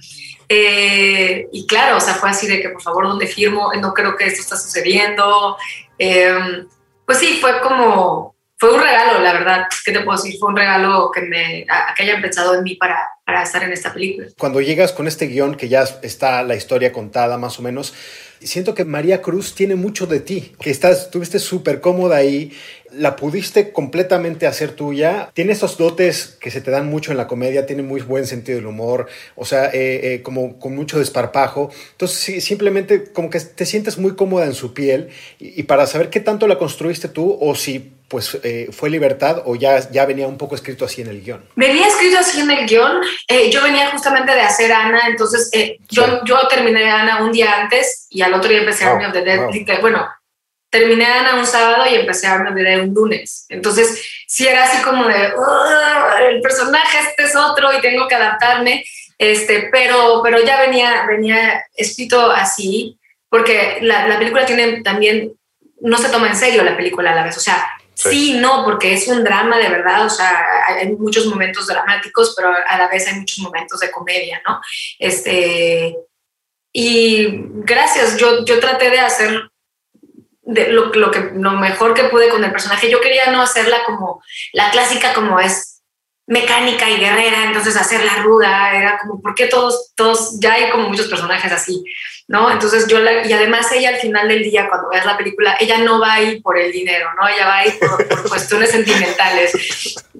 Eh, 0.48 1.48
y 1.50 1.66
claro, 1.66 1.96
o 1.96 2.00
sea, 2.00 2.14
fue 2.14 2.30
así 2.30 2.46
de 2.46 2.60
que 2.60 2.68
por 2.68 2.82
favor, 2.82 3.08
¿dónde 3.08 3.26
firmo? 3.26 3.72
No 3.80 3.94
creo 3.94 4.16
que 4.16 4.26
esto 4.26 4.42
está 4.42 4.56
sucediendo. 4.56 5.56
Eh, 5.98 6.66
pues 7.06 7.18
sí, 7.18 7.38
fue 7.40 7.60
como, 7.62 8.31
fue 8.62 8.74
un 8.74 8.80
regalo, 8.80 9.18
la 9.20 9.32
verdad. 9.32 9.66
¿Qué 9.84 9.90
te 9.90 10.00
puedo 10.02 10.16
decir? 10.22 10.38
Fue 10.38 10.48
un 10.50 10.56
regalo 10.56 11.10
que, 11.12 11.22
me, 11.22 11.66
a- 11.68 11.92
que 11.96 12.04
hayan 12.04 12.22
pensado 12.22 12.54
en 12.54 12.62
mí 12.62 12.76
para, 12.76 12.96
para 13.26 13.42
estar 13.42 13.60
en 13.64 13.72
esta 13.72 13.92
película. 13.92 14.28
Cuando 14.38 14.60
llegas 14.60 14.92
con 14.92 15.08
este 15.08 15.26
guion 15.26 15.56
que 15.56 15.68
ya 15.68 15.82
está 16.02 16.44
la 16.44 16.54
historia 16.54 16.92
contada 16.92 17.38
más 17.38 17.58
o 17.58 17.62
menos, 17.62 17.92
siento 18.40 18.72
que 18.74 18.84
María 18.84 19.20
Cruz 19.20 19.56
tiene 19.56 19.74
mucho 19.74 20.06
de 20.06 20.20
ti, 20.20 20.52
que 20.60 20.70
estás, 20.70 21.02
estuviste 21.02 21.40
súper 21.40 21.80
cómoda 21.80 22.16
ahí. 22.18 22.52
la 22.92 23.16
pudiste 23.16 23.72
completamente 23.72 24.46
hacer 24.46 24.72
tuya. 24.72 25.30
Tiene 25.34 25.52
esos 25.54 25.76
dotes 25.76 26.36
que 26.40 26.50
se 26.52 26.60
te 26.60 26.70
dan 26.70 26.86
mucho 26.88 27.10
en 27.10 27.16
la 27.16 27.26
comedia, 27.26 27.66
tiene 27.66 27.82
muy 27.82 28.00
buen 28.02 28.26
sentido 28.28 28.58
del 28.58 28.66
humor, 28.66 29.08
o 29.34 29.44
sea, 29.44 29.70
eh, 29.72 30.14
eh, 30.14 30.22
como 30.22 30.58
con 30.60 30.76
mucho 30.76 30.98
desparpajo. 31.00 31.70
Entonces, 31.92 32.18
sí, 32.18 32.40
simplemente 32.40 33.10
como 33.12 33.28
que 33.28 33.40
te 33.40 33.64
sientes 33.66 33.98
muy 33.98 34.14
cómoda 34.14 34.44
en 34.46 34.54
su 34.54 34.72
piel 34.72 35.08
y, 35.40 35.58
y 35.58 35.62
para 35.64 35.86
saber 35.86 36.10
qué 36.10 36.20
tanto 36.20 36.46
la 36.46 36.58
construiste 36.58 37.08
tú 37.08 37.36
o 37.40 37.54
si 37.56 37.92
pues 38.12 38.38
eh, 38.42 38.68
fue 38.70 38.90
libertad 38.90 39.40
o 39.46 39.56
ya, 39.56 39.90
ya 39.90 40.04
venía 40.04 40.26
un 40.28 40.36
poco 40.36 40.54
escrito 40.54 40.84
así 40.84 41.00
en 41.00 41.08
el 41.08 41.22
guion. 41.22 41.48
Venía 41.56 41.86
escrito 41.88 42.18
así 42.18 42.42
en 42.42 42.50
el 42.50 42.66
guion. 42.66 43.00
Eh, 43.26 43.50
yo 43.50 43.62
venía 43.62 43.90
justamente 43.90 44.32
de 44.34 44.42
hacer 44.42 44.70
Ana, 44.70 45.00
entonces 45.08 45.48
eh, 45.54 45.78
yo, 45.88 46.22
yo 46.26 46.46
terminé 46.46 46.90
Ana 46.90 47.24
un 47.24 47.32
día 47.32 47.62
antes 47.62 48.06
y 48.10 48.20
al 48.20 48.34
otro 48.34 48.50
día 48.50 48.58
empecé 48.60 48.84
Wow, 48.84 48.92
Army 48.96 49.06
of 49.06 49.12
the 49.14 49.22
Dead. 49.22 49.38
wow. 49.38 49.80
Bueno, 49.80 50.06
terminé 50.68 51.06
Ana 51.06 51.36
un 51.36 51.46
sábado 51.46 51.84
y 51.90 51.94
empecé 51.94 52.26
Army 52.26 52.50
of 52.50 52.54
the 52.54 52.62
Dead 52.62 52.80
un 52.82 52.92
lunes. 52.92 53.46
Entonces, 53.48 54.06
sí 54.28 54.46
era 54.46 54.64
así 54.64 54.82
como 54.82 55.06
de, 55.08 55.32
"Ugh, 55.34 56.20
el 56.28 56.42
personaje 56.42 56.98
este 57.08 57.24
es 57.24 57.34
otro 57.34 57.72
y 57.72 57.80
tengo 57.80 58.06
que 58.08 58.14
adaptarme. 58.14 58.84
Este, 59.16 59.70
pero, 59.72 60.20
pero 60.22 60.44
ya 60.44 60.60
venía, 60.60 61.06
venía 61.08 61.64
escrito 61.74 62.30
así, 62.30 62.98
porque 63.30 63.78
la, 63.80 64.06
la 64.06 64.18
película 64.18 64.44
tiene 64.44 64.82
también, 64.82 65.32
no 65.80 65.96
se 65.96 66.10
toma 66.10 66.28
en 66.28 66.36
serio 66.36 66.62
la 66.62 66.76
película 66.76 67.12
a 67.12 67.14
la 67.14 67.24
vez. 67.24 67.38
O 67.38 67.40
sea, 67.40 67.66
sí, 68.02 68.34
no, 68.34 68.64
porque 68.64 68.92
es 68.92 69.08
un 69.08 69.24
drama 69.24 69.58
de 69.58 69.68
verdad. 69.68 70.06
O 70.06 70.10
sea, 70.10 70.46
hay, 70.66 70.92
muchos 70.96 71.26
momentos 71.26 71.66
dramáticos, 71.66 72.34
pero 72.36 72.50
a 72.68 72.78
la 72.78 72.88
vez 72.88 73.06
hay 73.06 73.14
muchos 73.14 73.38
momentos 73.38 73.80
de 73.80 73.90
comedia, 73.90 74.42
¿no? 74.46 74.60
Este, 74.98 75.96
y 76.72 77.28
gracias, 77.64 78.16
yo, 78.16 78.44
yo 78.44 78.60
traté 78.60 78.90
de 78.90 79.00
hacer 79.00 79.50
lo, 80.44 80.86
lo, 80.86 81.10
que, 81.10 81.30
lo 81.34 81.52
mejor 81.52 81.94
que 81.94 82.04
pude 82.04 82.28
con 82.28 82.44
el 82.44 82.50
personaje. 82.50 82.90
Yo 82.90 83.00
quería 83.00 83.30
no 83.30 83.42
hacerla 83.42 83.84
como 83.84 84.22
la 84.52 84.70
clásica, 84.70 85.14
como 85.14 85.38
es 85.40 85.71
mecánica 86.32 86.88
y 86.88 86.96
guerrera, 86.96 87.44
entonces 87.44 87.76
hacerla 87.76 88.22
ruda, 88.22 88.72
era 88.74 88.98
como, 88.98 89.20
¿por 89.20 89.34
qué 89.34 89.46
todos, 89.46 89.92
todos, 89.94 90.40
ya 90.40 90.54
hay 90.54 90.70
como 90.70 90.88
muchos 90.88 91.06
personajes 91.08 91.52
así, 91.52 91.84
¿no? 92.26 92.50
Entonces 92.50 92.86
yo, 92.88 92.98
la, 93.00 93.26
y 93.26 93.32
además 93.32 93.70
ella 93.72 93.90
al 93.90 93.96
final 93.96 94.28
del 94.28 94.42
día, 94.42 94.68
cuando 94.68 94.88
veas 94.88 95.04
la 95.04 95.18
película, 95.18 95.56
ella 95.60 95.78
no 95.78 96.00
va 96.00 96.14
a 96.14 96.22
ir 96.22 96.40
por 96.42 96.56
el 96.58 96.72
dinero, 96.72 97.08
¿no? 97.20 97.28
Ella 97.28 97.46
va 97.46 97.58
a 97.58 97.66
ir 97.66 97.78
por, 97.78 98.08
por 98.08 98.22
cuestiones 98.30 98.70
sentimentales, 98.70 99.52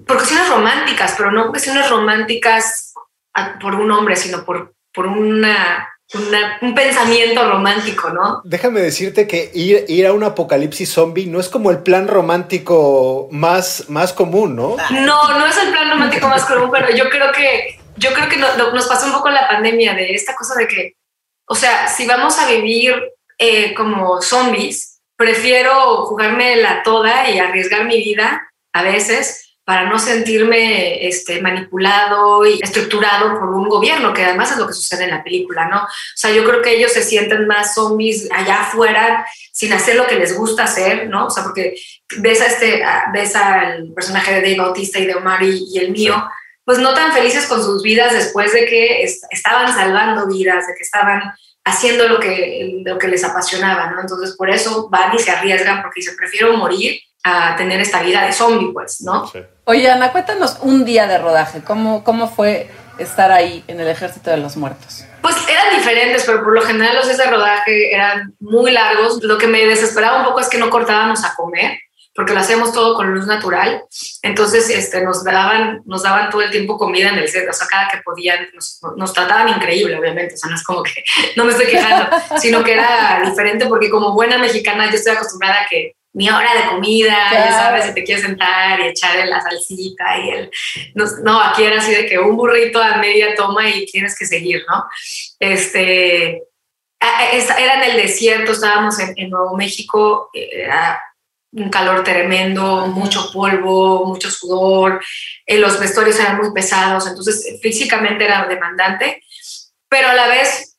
por 0.05 0.17
cuestiones 0.17 0.49
románticas, 0.49 1.15
pero 1.17 1.31
no 1.31 1.49
cuestiones 1.49 1.89
románticas 1.89 2.93
a- 3.33 3.57
por 3.59 3.73
un 3.75 3.89
hombre, 3.91 4.15
sino 4.15 4.45
por, 4.45 4.75
por 4.93 5.07
una, 5.07 5.89
una- 6.13 6.57
un 6.61 6.75
pensamiento 6.75 7.49
romántico, 7.49 8.09
¿no? 8.09 8.41
Déjame 8.43 8.81
decirte 8.81 9.27
que 9.27 9.49
ir, 9.53 9.85
ir 9.87 10.07
a 10.07 10.13
un 10.13 10.23
apocalipsis 10.23 10.91
zombie 10.91 11.25
no 11.25 11.39
es 11.39 11.49
como 11.49 11.71
el 11.71 11.79
plan 11.79 12.07
romántico 12.07 13.27
más, 13.31 13.85
más 13.89 14.13
común, 14.13 14.55
¿no? 14.55 14.75
No, 14.91 15.39
no 15.39 15.45
es 15.45 15.57
el 15.57 15.71
plan 15.71 15.89
romántico 15.89 16.27
más 16.27 16.45
común, 16.45 16.69
pero 16.71 16.89
yo 16.95 17.09
creo 17.09 17.31
que, 17.31 17.79
yo 17.97 18.13
creo 18.13 18.29
que 18.29 18.37
no- 18.37 18.55
no- 18.57 18.71
nos 18.71 18.87
pasó 18.87 19.07
un 19.07 19.13
poco 19.13 19.29
la 19.29 19.47
pandemia 19.47 19.93
de 19.93 20.13
esta 20.13 20.35
cosa 20.35 20.55
de 20.55 20.67
que, 20.67 20.93
o 21.47 21.55
sea, 21.55 21.87
si 21.87 22.05
vamos 22.05 22.37
a 22.39 22.47
vivir 22.47 22.93
eh, 23.39 23.73
como 23.73 24.21
zombies, 24.21 25.01
prefiero 25.17 26.05
jugarme 26.05 26.55
la 26.57 26.83
toda 26.83 27.29
y 27.29 27.39
arriesgar 27.39 27.85
mi 27.85 27.97
vida 28.03 28.41
a 28.73 28.83
veces 28.83 29.42
para 29.65 29.89
no 29.89 29.97
sentirme 29.97 31.07
este, 31.07 31.41
manipulado 31.41 32.45
y 32.45 32.59
estructurado 32.61 33.39
por 33.39 33.49
un 33.49 33.69
gobierno, 33.69 34.13
que 34.13 34.23
además 34.25 34.51
es 34.51 34.57
lo 34.57 34.67
que 34.67 34.73
sucede 34.73 35.05
en 35.05 35.11
la 35.11 35.23
película, 35.23 35.67
¿no? 35.69 35.83
O 35.83 35.87
sea, 36.15 36.31
yo 36.31 36.43
creo 36.43 36.61
que 36.61 36.75
ellos 36.75 36.91
se 36.91 37.01
sienten 37.01 37.47
más 37.47 37.73
zombies 37.73 38.27
allá 38.31 38.61
afuera 38.63 39.25
sin 39.53 39.71
hacer 39.71 39.95
lo 39.95 40.05
que 40.05 40.15
les 40.15 40.37
gusta 40.37 40.65
hacer, 40.65 41.07
¿no? 41.07 41.27
O 41.27 41.29
sea, 41.29 41.43
porque 41.43 41.75
ves 42.17 42.41
a 42.41 42.47
este, 42.47 42.83
ves 43.13 43.35
al 43.35 43.93
personaje 43.93 44.33
de 44.33 44.41
Dave 44.41 44.57
Bautista 44.57 44.99
y 44.99 45.05
de 45.05 45.15
Omar 45.15 45.41
y, 45.43 45.65
y 45.73 45.79
el 45.79 45.91
mío, 45.91 46.21
pues 46.65 46.79
no 46.79 46.93
tan 46.93 47.13
felices 47.13 47.45
con 47.47 47.63
sus 47.63 47.83
vidas 47.83 48.11
después 48.13 48.51
de 48.51 48.65
que 48.65 49.03
est- 49.03 49.23
estaban 49.31 49.73
salvando 49.73 50.27
vidas, 50.27 50.67
de 50.67 50.73
que 50.75 50.83
estaban 50.83 51.21
haciendo 51.65 52.09
lo 52.09 52.19
que, 52.19 52.81
lo 52.85 52.97
que 52.97 53.07
les 53.07 53.23
apasionaba, 53.23 53.91
¿no? 53.91 54.01
Entonces 54.01 54.35
por 54.35 54.49
eso 54.49 54.89
van 54.89 55.15
y 55.15 55.19
se 55.19 55.31
arriesgan 55.31 55.81
porque 55.81 56.01
dicen, 56.01 56.17
prefiero 56.17 56.57
morir 56.57 56.99
a 57.23 57.55
tener 57.55 57.79
esta 57.79 58.01
vida 58.01 58.25
de 58.25 58.33
zombie, 58.33 58.71
pues, 58.73 59.01
¿no? 59.01 59.31
Oye, 59.63 59.89
Ana, 59.89 60.11
cuéntanos 60.11 60.57
un 60.61 60.83
día 60.83 61.07
de 61.07 61.17
rodaje. 61.17 61.61
¿Cómo, 61.63 62.03
cómo 62.03 62.27
fue 62.27 62.69
estar 62.97 63.31
ahí 63.31 63.63
en 63.67 63.79
el 63.79 63.87
Ejército 63.87 64.29
de 64.29 64.37
los 64.37 64.57
Muertos? 64.57 65.05
Pues 65.21 65.35
eran 65.47 65.77
diferentes, 65.77 66.25
pero 66.25 66.43
por 66.43 66.53
lo 66.53 66.61
general 66.61 66.97
los 66.97 67.05
días 67.05 67.17
de 67.17 67.27
rodaje 67.27 67.93
eran 67.93 68.35
muy 68.41 68.71
largos. 68.71 69.23
Lo 69.23 69.37
que 69.37 69.47
me 69.47 69.65
desesperaba 69.65 70.19
un 70.19 70.25
poco 70.25 70.41
es 70.41 70.49
que 70.49 70.57
no 70.57 70.69
cortábamos 70.69 71.23
a 71.23 71.33
comer, 71.35 71.79
porque 72.13 72.33
lo 72.33 72.41
hacíamos 72.41 72.73
todo 72.73 72.93
con 72.95 73.13
luz 73.13 73.25
natural. 73.25 73.83
Entonces 74.21 74.69
este, 74.69 75.01
nos, 75.01 75.23
daban, 75.23 75.81
nos 75.85 76.03
daban 76.03 76.29
todo 76.29 76.41
el 76.41 76.51
tiempo 76.51 76.77
comida 76.77 77.07
en 77.07 77.19
el 77.19 77.29
set, 77.29 77.49
o 77.49 77.53
sea, 77.53 77.67
cada 77.67 77.87
que 77.87 77.99
podían, 78.03 78.49
nos, 78.53 78.81
nos 78.97 79.13
trataban 79.13 79.47
increíble, 79.47 79.97
obviamente. 79.97 80.33
O 80.33 80.37
sea, 80.37 80.49
no 80.49 80.57
es 80.57 80.63
como 80.63 80.83
que 80.83 81.01
no 81.37 81.45
me 81.45 81.51
estoy 81.51 81.67
quejando, 81.67 82.09
sino 82.37 82.61
que 82.61 82.73
era 82.73 83.21
diferente 83.25 83.65
porque 83.67 83.89
como 83.89 84.13
buena 84.13 84.37
mexicana 84.37 84.89
yo 84.89 84.97
estoy 84.97 85.13
acostumbrada 85.13 85.61
a 85.61 85.67
que 85.69 85.95
mi 86.13 86.29
hora 86.29 86.53
de 86.53 86.69
comida, 86.69 87.09
ya 87.31 87.47
Claro. 87.47 87.55
sabes, 87.55 87.85
si 87.85 87.93
te 87.93 88.03
quieres 88.03 88.23
sentar 88.23 88.79
y 88.79 88.87
echarle 88.87 89.25
la 89.25 89.41
salsita 89.41 90.17
y 90.19 90.29
el... 90.29 90.51
No, 90.93 91.05
no, 91.23 91.41
aquí 91.41 91.63
era 91.63 91.79
así 91.79 91.91
de 91.91 92.05
que 92.05 92.19
un 92.19 92.35
burrito 92.37 92.81
a 92.81 92.97
media 92.97 93.35
toma 93.35 93.67
y 93.69 93.85
tienes 93.87 94.17
que 94.17 94.25
seguir, 94.25 94.63
¿no? 94.69 94.85
Este, 95.39 96.43
era 96.99 97.83
en 97.83 97.91
el 97.91 97.97
desierto, 97.97 98.51
estábamos 98.51 98.99
en, 98.99 99.13
en 99.17 99.29
Nuevo 99.29 99.57
México, 99.57 100.29
era 100.33 101.01
un 101.51 101.69
calor 101.69 102.03
tremendo, 102.03 102.87
mucho 102.87 103.31
polvo, 103.31 104.05
mucho 104.05 104.29
sudor, 104.31 105.03
eh, 105.45 105.57
los 105.57 105.79
vestuarios 105.79 106.19
eran 106.19 106.37
muy 106.37 106.51
pesados, 106.53 107.07
entonces 107.07 107.45
eh, 107.45 107.59
físicamente 107.61 108.25
era 108.25 108.47
demandante, 108.47 109.21
pero 109.89 110.09
a 110.09 110.13
la 110.15 110.27
vez 110.27 110.77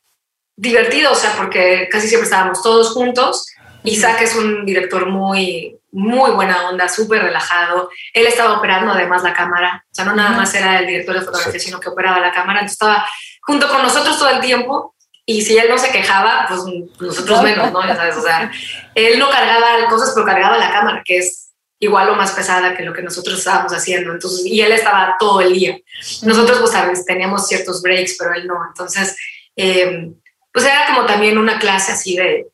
divertido, 0.57 1.13
o 1.13 1.15
sea, 1.15 1.35
porque 1.37 1.89
casi 1.91 2.09
siempre 2.09 2.25
estábamos 2.25 2.63
todos 2.63 2.91
juntos. 2.93 3.47
Isaac 3.85 4.23
es 4.23 4.35
un 4.35 4.67
director 4.67 5.07
muy, 5.07 5.79
muy 5.93 6.33
buena 6.33 6.69
onda, 6.69 6.89
súper 6.89 7.23
relajado. 7.23 7.91
Él 8.13 8.27
estaba 8.27 8.59
operando 8.59 8.93
además 8.93 9.23
la 9.23 9.33
cámara, 9.33 9.85
o 9.85 9.95
sea, 9.95 10.05
no 10.05 10.15
nada 10.15 10.31
más 10.31 10.53
era 10.55 10.81
el 10.81 10.87
director 10.87 11.15
de 11.15 11.25
fotografía, 11.25 11.61
sino 11.61 11.79
que 11.79 11.91
operaba 11.91 12.19
la 12.19 12.33
cámara, 12.33 12.61
entonces 12.61 12.73
estaba 12.73 13.07
junto 13.43 13.69
con 13.69 13.83
nosotros 13.83 14.19
todo 14.19 14.31
el 14.31 14.41
tiempo 14.41 14.95
y 15.27 15.43
si 15.43 15.57
él 15.57 15.69
no 15.71 15.79
se 15.79 15.91
quejaba, 15.91 16.47
pues 16.49 16.61
nosotros 17.01 17.43
menos, 17.43 17.73
¿no? 17.73 17.87
Ya 17.87 17.97
sabes, 17.97 18.17
o 18.17 18.23
sea, 18.23 18.51
él 18.95 19.19
no 19.19 19.31
cargaba 19.31 19.89
cosas, 19.89 20.13
pero 20.15 20.27
cargaba 20.27 20.59
la 20.59 20.71
cámara, 20.71 21.03
que 21.05 21.19
es 21.19 21.53
igual 21.79 22.11
o 22.11 22.17
más 22.17 22.33
pesada 22.33 22.77
que 22.77 22.83
lo 22.83 22.93
que 22.93 23.03
nosotros 23.03 23.39
estábamos 23.39 23.73
haciendo. 23.73 24.13
Entonces, 24.13 24.45
y 24.45 24.61
él 24.61 24.73
estaba 24.73 25.17
todo 25.19 25.41
el 25.41 25.53
día. 25.55 25.79
Nosotros, 26.23 26.59
pues, 26.59 26.73
sabes, 26.73 27.07
teníamos 27.07 27.47
ciertos 27.47 27.81
breaks, 27.83 28.17
pero 28.19 28.35
él 28.35 28.47
no. 28.47 28.57
Entonces, 28.69 29.17
eh, 29.57 30.11
pues 30.53 30.65
era 30.67 30.87
como 30.87 31.07
también 31.07 31.39
una 31.39 31.59
clase 31.59 31.93
así 31.93 32.17
de, 32.17 32.47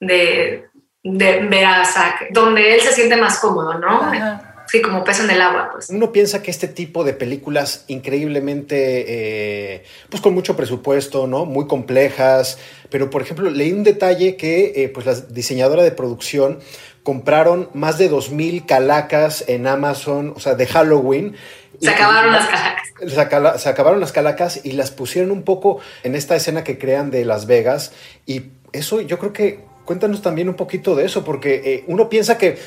de, 0.00 0.68
de 1.02 1.40
ver 1.46 1.64
a 1.64 1.84
Zach, 1.84 2.28
donde 2.30 2.74
él 2.74 2.80
se 2.80 2.92
siente 2.92 3.16
más 3.16 3.38
cómodo, 3.38 3.78
¿no? 3.78 4.02
Ajá. 4.02 4.48
Sí, 4.68 4.80
como 4.80 5.04
pez 5.04 5.20
en 5.20 5.28
el 5.30 5.40
agua, 5.42 5.68
pues. 5.72 5.90
Uno 5.90 6.12
piensa 6.12 6.42
que 6.42 6.50
este 6.50 6.68
tipo 6.68 7.04
de 7.04 7.12
películas 7.12 7.84
increíblemente, 7.88 9.04
eh, 9.74 9.84
pues 10.08 10.22
con 10.22 10.32
mucho 10.32 10.56
presupuesto, 10.56 11.26
¿no? 11.26 11.44
Muy 11.44 11.66
complejas, 11.66 12.58
pero 12.88 13.10
por 13.10 13.22
ejemplo, 13.22 13.50
leí 13.50 13.72
un 13.72 13.84
detalle 13.84 14.36
que 14.36 14.72
eh, 14.76 14.88
pues 14.88 15.04
la 15.04 15.14
diseñadora 15.14 15.82
de 15.82 15.90
producción 15.92 16.60
compraron 17.02 17.68
más 17.74 17.98
de 17.98 18.10
2.000 18.10 18.64
calacas 18.64 19.44
en 19.48 19.66
Amazon, 19.66 20.32
o 20.36 20.40
sea, 20.40 20.54
de 20.54 20.66
Halloween. 20.66 21.36
Se 21.80 21.90
acabaron 21.90 22.32
las 22.32 22.46
calacas. 22.46 22.82
Se, 23.06 23.20
acala- 23.20 23.58
se 23.58 23.68
acabaron 23.68 24.00
las 24.00 24.12
calacas 24.12 24.60
y 24.64 24.72
las 24.72 24.90
pusieron 24.92 25.32
un 25.32 25.42
poco 25.42 25.80
en 26.04 26.14
esta 26.14 26.36
escena 26.36 26.62
que 26.64 26.78
crean 26.78 27.10
de 27.10 27.24
Las 27.24 27.46
Vegas. 27.46 27.92
Y 28.24 28.44
eso 28.72 29.00
yo 29.00 29.18
creo 29.18 29.32
que 29.32 29.60
cuéntanos 29.84 30.22
también 30.22 30.48
un 30.48 30.54
poquito 30.54 30.94
de 30.94 31.04
eso, 31.06 31.24
porque 31.24 31.62
eh, 31.64 31.84
uno 31.88 32.08
piensa 32.08 32.38
que 32.38 32.58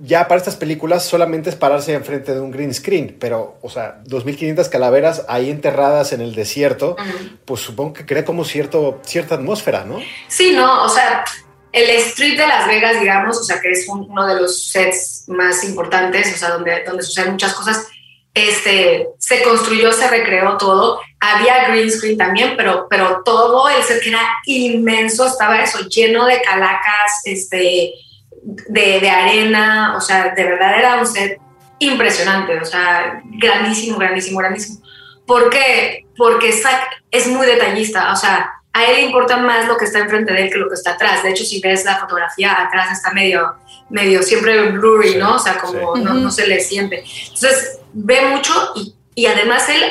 ya 0.00 0.26
para 0.26 0.38
estas 0.38 0.56
películas 0.56 1.04
solamente 1.04 1.50
es 1.50 1.56
pararse 1.56 1.92
enfrente 1.94 2.34
de 2.34 2.40
un 2.40 2.50
green 2.50 2.74
screen, 2.74 3.16
pero, 3.20 3.58
o 3.62 3.70
sea, 3.70 4.02
2.500 4.04 4.68
calaveras 4.68 5.24
ahí 5.28 5.50
enterradas 5.50 6.12
en 6.12 6.20
el 6.20 6.34
desierto, 6.34 6.96
pues 7.44 7.60
supongo 7.60 7.92
que 7.92 8.04
crea 8.04 8.24
como 8.24 8.44
cierto, 8.44 9.00
cierta 9.04 9.36
atmósfera, 9.36 9.84
¿no? 9.84 10.00
Sí, 10.28 10.52
no, 10.52 10.84
o 10.84 10.88
sea, 10.88 11.24
el 11.70 11.88
Street 11.90 12.36
de 12.36 12.46
Las 12.46 12.66
Vegas, 12.66 13.00
digamos, 13.00 13.38
o 13.38 13.44
sea, 13.44 13.60
que 13.60 13.70
es 13.70 13.88
un- 13.88 14.10
uno 14.10 14.26
de 14.26 14.40
los 14.40 14.64
sets 14.68 15.24
más 15.28 15.62
importantes, 15.64 16.34
o 16.34 16.36
sea, 16.38 16.50
donde, 16.50 16.82
donde 16.84 17.02
suceden 17.04 17.32
muchas 17.32 17.54
cosas, 17.54 17.86
este, 18.34 19.06
se 19.18 19.42
construyó, 19.42 19.92
se 19.92 20.08
recreó 20.08 20.56
todo. 20.56 21.00
Había 21.32 21.68
green 21.68 21.90
screen 21.90 22.18
también, 22.18 22.54
pero, 22.56 22.86
pero 22.90 23.22
todo 23.24 23.68
el 23.68 23.82
set 23.82 24.02
que 24.02 24.10
era 24.10 24.20
inmenso, 24.44 25.26
estaba 25.26 25.62
eso, 25.62 25.80
lleno 25.88 26.26
de 26.26 26.42
calacas, 26.42 27.22
este, 27.24 27.94
de, 28.42 29.00
de 29.00 29.10
arena, 29.10 29.94
o 29.96 30.00
sea, 30.00 30.34
de 30.34 30.44
verdad 30.44 30.78
era 30.78 30.96
un 30.96 31.06
set 31.06 31.40
impresionante, 31.78 32.58
o 32.58 32.64
sea, 32.64 33.22
grandísimo, 33.24 33.98
grandísimo, 33.98 34.38
grandísimo. 34.38 34.80
¿Por 35.26 35.48
qué? 35.50 36.04
Porque 36.16 36.52
Zack 36.52 37.02
es 37.10 37.26
muy 37.26 37.46
detallista, 37.46 38.12
o 38.12 38.16
sea, 38.16 38.50
a 38.74 38.84
él 38.86 38.96
le 38.96 39.02
importa 39.02 39.36
más 39.36 39.68
lo 39.68 39.76
que 39.76 39.84
está 39.84 40.00
enfrente 40.00 40.32
de 40.32 40.42
él 40.42 40.50
que 40.50 40.58
lo 40.58 40.68
que 40.68 40.74
está 40.74 40.92
atrás. 40.92 41.22
De 41.22 41.30
hecho, 41.30 41.44
si 41.44 41.60
ves 41.60 41.84
la 41.84 41.98
fotografía, 41.98 42.60
atrás 42.60 42.90
está 42.92 43.12
medio, 43.12 43.54
medio 43.88 44.22
siempre 44.22 44.70
blurry, 44.72 45.10
Sí, 45.10 45.18
¿no? 45.18 45.36
O 45.36 45.38
sea, 45.38 45.58
como 45.58 45.94
sí. 45.94 46.02
no, 46.02 46.14
no 46.14 46.30
se 46.30 46.46
le 46.48 46.60
siente. 46.60 47.04
Entonces, 47.22 47.78
ve 47.92 48.20
mucho 48.26 48.52
y, 48.74 48.94
y 49.14 49.26
además 49.26 49.68
él 49.68 49.82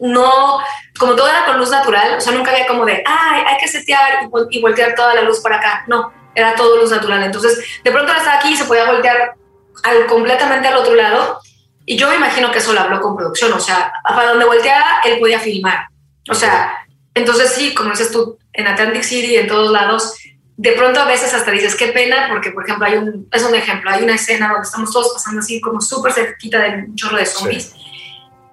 no, 0.00 0.58
como 0.98 1.14
todo 1.14 1.28
era 1.28 1.44
con 1.44 1.58
luz 1.58 1.70
natural, 1.70 2.16
o 2.16 2.20
sea, 2.20 2.32
nunca 2.32 2.50
había 2.50 2.66
como 2.66 2.84
de, 2.84 3.02
ay, 3.06 3.42
hay 3.46 3.58
que 3.58 3.68
setear 3.68 4.24
y, 4.24 4.26
vol- 4.26 4.48
y 4.50 4.60
voltear 4.60 4.94
toda 4.94 5.14
la 5.14 5.22
luz 5.22 5.40
para 5.40 5.56
acá. 5.56 5.84
No, 5.86 6.12
era 6.34 6.54
todo 6.54 6.76
luz 6.78 6.90
natural. 6.90 7.22
Entonces, 7.22 7.62
de 7.84 7.90
pronto 7.90 8.12
estaba 8.12 8.38
aquí 8.38 8.52
y 8.52 8.56
se 8.56 8.64
podía 8.64 8.86
voltear 8.86 9.34
completamente 10.08 10.68
al 10.68 10.76
otro 10.76 10.94
lado. 10.94 11.40
Y 11.86 11.96
yo 11.96 12.08
me 12.08 12.16
imagino 12.16 12.50
que 12.50 12.58
eso 12.58 12.72
lo 12.72 12.80
habló 12.80 13.00
con 13.00 13.16
producción, 13.16 13.52
o 13.52 13.60
sea, 13.60 13.92
para 14.04 14.30
donde 14.30 14.44
volteara, 14.44 15.00
él 15.04 15.18
podía 15.18 15.40
filmar. 15.40 15.86
O 16.30 16.34
sea, 16.34 16.86
entonces 17.14 17.52
sí, 17.52 17.74
como 17.74 17.90
dices 17.90 18.12
tú, 18.12 18.38
en 18.52 18.68
Atlantic 18.68 19.02
City, 19.02 19.36
en 19.36 19.48
todos 19.48 19.70
lados, 19.72 20.14
de 20.56 20.72
pronto 20.72 21.00
a 21.00 21.06
veces 21.06 21.34
hasta 21.34 21.50
dices, 21.50 21.74
qué 21.74 21.88
pena, 21.88 22.28
porque 22.28 22.52
por 22.52 22.64
ejemplo, 22.64 22.86
hay 22.86 22.96
un, 22.96 23.28
es 23.32 23.42
un 23.42 23.54
ejemplo, 23.54 23.90
hay 23.90 24.04
una 24.04 24.14
escena 24.14 24.48
donde 24.48 24.66
estamos 24.66 24.92
todos 24.92 25.12
pasando 25.14 25.40
así 25.40 25.60
como 25.60 25.80
súper 25.80 26.12
cerquita 26.12 26.58
de 26.60 26.84
un 26.84 26.94
chorro 26.94 27.16
de 27.16 27.26
zombies 27.26 27.74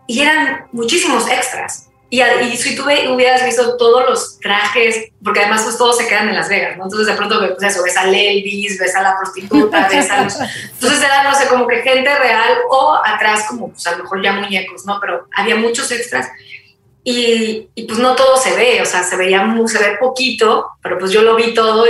y 0.08 0.22
eran 0.22 0.66
muchísimos 0.72 1.30
extras. 1.30 1.90
Y, 2.10 2.22
y 2.22 2.56
si 2.56 2.74
tú 2.76 2.84
hubieras 2.84 3.44
visto 3.44 3.76
todos 3.76 4.06
los 4.10 4.40
trajes, 4.40 5.12
porque 5.22 5.42
además 5.42 5.64
pues, 5.64 5.78
todos 5.78 5.98
se 5.98 6.08
quedan 6.08 6.30
en 6.30 6.36
Las 6.36 6.48
Vegas, 6.48 6.78
¿no? 6.78 6.86
Entonces 6.86 7.08
de 7.08 7.14
pronto 7.14 7.38
pues, 7.40 7.62
eso, 7.62 7.84
ves 7.84 7.98
a 7.98 8.08
Elvis, 8.08 8.80
ves 8.80 8.96
a 8.96 9.02
la 9.02 9.18
prostituta, 9.18 9.88
ves 9.92 10.10
a 10.10 10.24
los... 10.24 10.36
Entonces 10.40 11.04
era, 11.04 11.24
no 11.24 11.36
sé, 11.36 11.48
como 11.48 11.68
que 11.68 11.82
gente 11.82 12.18
real 12.18 12.60
o 12.70 12.98
atrás 13.04 13.46
como 13.50 13.72
pues 13.72 13.86
a 13.88 13.92
lo 13.92 14.04
mejor 14.04 14.24
ya 14.24 14.32
muñecos, 14.34 14.86
¿no? 14.86 15.00
Pero 15.02 15.28
había 15.36 15.58
muchos 15.58 15.92
extras 15.92 16.30
y, 17.04 17.70
y, 17.76 17.84
pues 17.84 18.00
no 18.00 18.16
todo 18.16 18.38
se 18.38 18.54
ve, 18.54 18.82
o 18.82 18.86
sea, 18.86 19.02
se 19.02 19.16
veía 19.16 19.42
muy, 19.44 19.70
se 19.70 19.80
ve 19.80 19.98
poquito, 19.98 20.72
pero 20.82 21.00
pues 21.00 21.12
yo 21.12 21.22
lo 21.22 21.36
vi 21.36 21.54
todo 21.54 21.86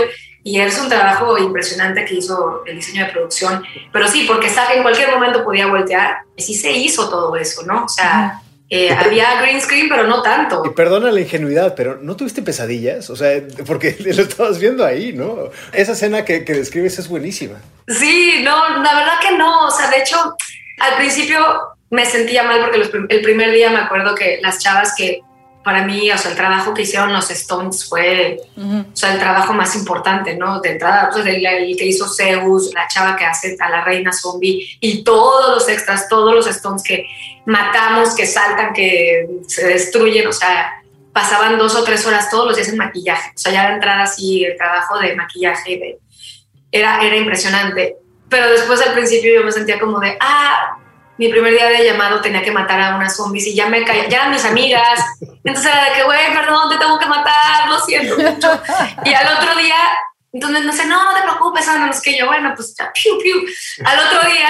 y 0.47 0.61
es 0.61 0.79
un 0.79 0.87
trabajo 0.87 1.37
impresionante 1.37 2.05
que 2.05 2.15
hizo 2.15 2.63
el 2.65 2.77
diseño 2.77 3.05
de 3.05 3.11
producción, 3.11 3.61
pero 3.91 4.07
sí, 4.07 4.23
porque 4.25 4.49
Zack 4.49 4.77
en 4.77 4.81
cualquier 4.81 5.11
momento 5.11 5.43
podía 5.43 5.67
voltear, 5.67 6.19
y 6.37 6.41
sí 6.41 6.53
se 6.53 6.71
hizo 6.71 7.09
todo 7.09 7.35
eso, 7.35 7.63
¿no? 7.63 7.83
O 7.83 7.89
sea, 7.89 8.41
eh, 8.69 8.89
había 8.91 9.41
green 9.41 9.59
screen, 9.59 9.89
pero 9.89 10.07
no 10.07 10.21
tanto. 10.21 10.63
Y 10.65 10.69
perdona 10.69 11.11
la 11.11 11.19
ingenuidad, 11.19 11.75
pero 11.75 11.97
¿no 12.01 12.15
tuviste 12.15 12.41
pesadillas? 12.41 13.09
O 13.09 13.17
sea, 13.17 13.41
porque 13.65 13.97
lo 13.99 14.23
estabas 14.23 14.57
viendo 14.57 14.85
ahí, 14.85 15.11
¿no? 15.11 15.49
Esa 15.73 15.91
escena 15.91 16.23
que, 16.23 16.45
que 16.45 16.53
describes 16.53 16.97
es 16.97 17.09
buenísima. 17.09 17.57
Sí, 17.85 18.35
no, 18.41 18.81
la 18.81 18.95
verdad 18.95 19.19
que 19.21 19.37
no. 19.37 19.67
O 19.67 19.71
sea, 19.71 19.89
de 19.89 19.97
hecho, 19.97 20.33
al 20.79 20.95
principio 20.95 21.39
me 21.89 22.05
sentía 22.05 22.43
mal 22.43 22.61
porque 22.61 22.77
los 22.77 22.89
el 23.09 23.21
primer 23.21 23.51
día 23.51 23.69
me 23.69 23.79
acuerdo 23.79 24.15
que 24.15 24.39
las 24.41 24.59
chavas 24.59 24.93
que 24.95 25.19
para 25.67 25.83
mí, 25.83 26.09
o 26.09 26.17
sea, 26.17 26.31
el 26.31 26.37
trabajo 26.37 26.73
que 26.73 26.83
hicieron 26.83 27.11
los 27.11 27.29
Stones 27.29 27.89
fue, 27.89 28.39
Ujú. 28.55 28.85
o 28.89 28.95
sea, 28.95 29.11
el 29.11 29.19
trabajo 29.19 29.51
más 29.51 29.75
importante, 29.75 30.33
¿no? 30.33 30.61
De 30.61 30.69
entrada, 30.69 31.09
pues, 31.11 31.25
el, 31.25 31.45
el 31.45 31.75
que 31.75 31.85
hizo 31.85 32.07
Zeus, 32.07 32.73
la 32.73 32.87
chava 32.87 33.17
que 33.17 33.25
hace 33.25 33.57
a 33.59 33.69
la 33.69 33.83
reina 33.83 34.13
zombie 34.13 34.65
y 34.79 35.03
todos 35.03 35.55
los 35.55 35.67
extras, 35.67 36.07
todos 36.07 36.33
los 36.33 36.47
Stones 36.47 36.81
que 36.83 37.05
matamos, 37.45 38.15
que 38.15 38.25
saltan, 38.25 38.71
que 38.71 39.27
se 39.45 39.67
destruyen, 39.67 40.25
o 40.27 40.31
sea, 40.31 40.71
pasaban 41.11 41.57
dos 41.57 41.75
o 41.75 41.83
tres 41.83 42.07
horas 42.07 42.29
todos 42.29 42.47
los 42.47 42.55
días 42.55 42.69
en 42.69 42.77
maquillaje. 42.77 43.31
O 43.35 43.37
sea, 43.37 43.51
ya 43.51 43.67
de 43.67 43.73
entrada 43.73 44.03
así, 44.03 44.45
el 44.45 44.55
trabajo 44.55 44.97
de 44.99 45.17
maquillaje 45.17 45.71
de, 45.71 45.99
era, 46.71 47.01
era 47.05 47.17
impresionante. 47.17 47.97
Pero 48.29 48.49
después 48.51 48.81
al 48.81 48.93
principio 48.93 49.33
yo 49.33 49.43
me 49.43 49.51
sentía 49.51 49.77
como 49.77 49.99
de, 49.99 50.17
ah, 50.21 50.77
mi 51.17 51.29
primer 51.29 51.53
día 51.53 51.67
de 51.67 51.85
llamado 51.85 52.21
tenía 52.21 52.41
que 52.41 52.51
matar 52.51 52.79
a 52.79 52.95
unas 52.95 53.15
zombies 53.15 53.47
y 53.47 53.55
ya 53.55 53.67
me 53.67 53.83
caía, 53.83 54.07
ya 54.07 54.29
mis 54.29 54.45
amigas. 54.45 54.99
Entonces 55.43 55.71
era 55.71 55.85
de 55.85 55.91
que, 55.95 56.03
güey, 56.03 56.33
perdón, 56.33 56.69
te 56.69 56.77
tengo 56.77 56.99
que 56.99 57.05
matar, 57.07 57.67
lo 57.67 57.79
siento 57.79 58.15
mucho. 58.17 58.61
Y 59.03 59.13
al 59.13 59.37
otro 59.37 59.55
día, 59.55 59.75
entonces 60.31 60.65
no 60.65 60.73
sé, 60.73 60.85
no, 60.85 61.03
no 61.03 61.15
te 61.15 61.23
preocupes, 61.23 61.67
Ana, 61.67 61.85
no 61.85 61.91
es 61.91 62.01
que 62.01 62.17
yo, 62.17 62.27
bueno, 62.27 62.53
pues 62.55 62.75
ya, 62.77 62.91
piu, 62.93 63.17
piu. 63.17 63.45
Al 63.85 63.99
otro 63.99 64.29
día, 64.29 64.49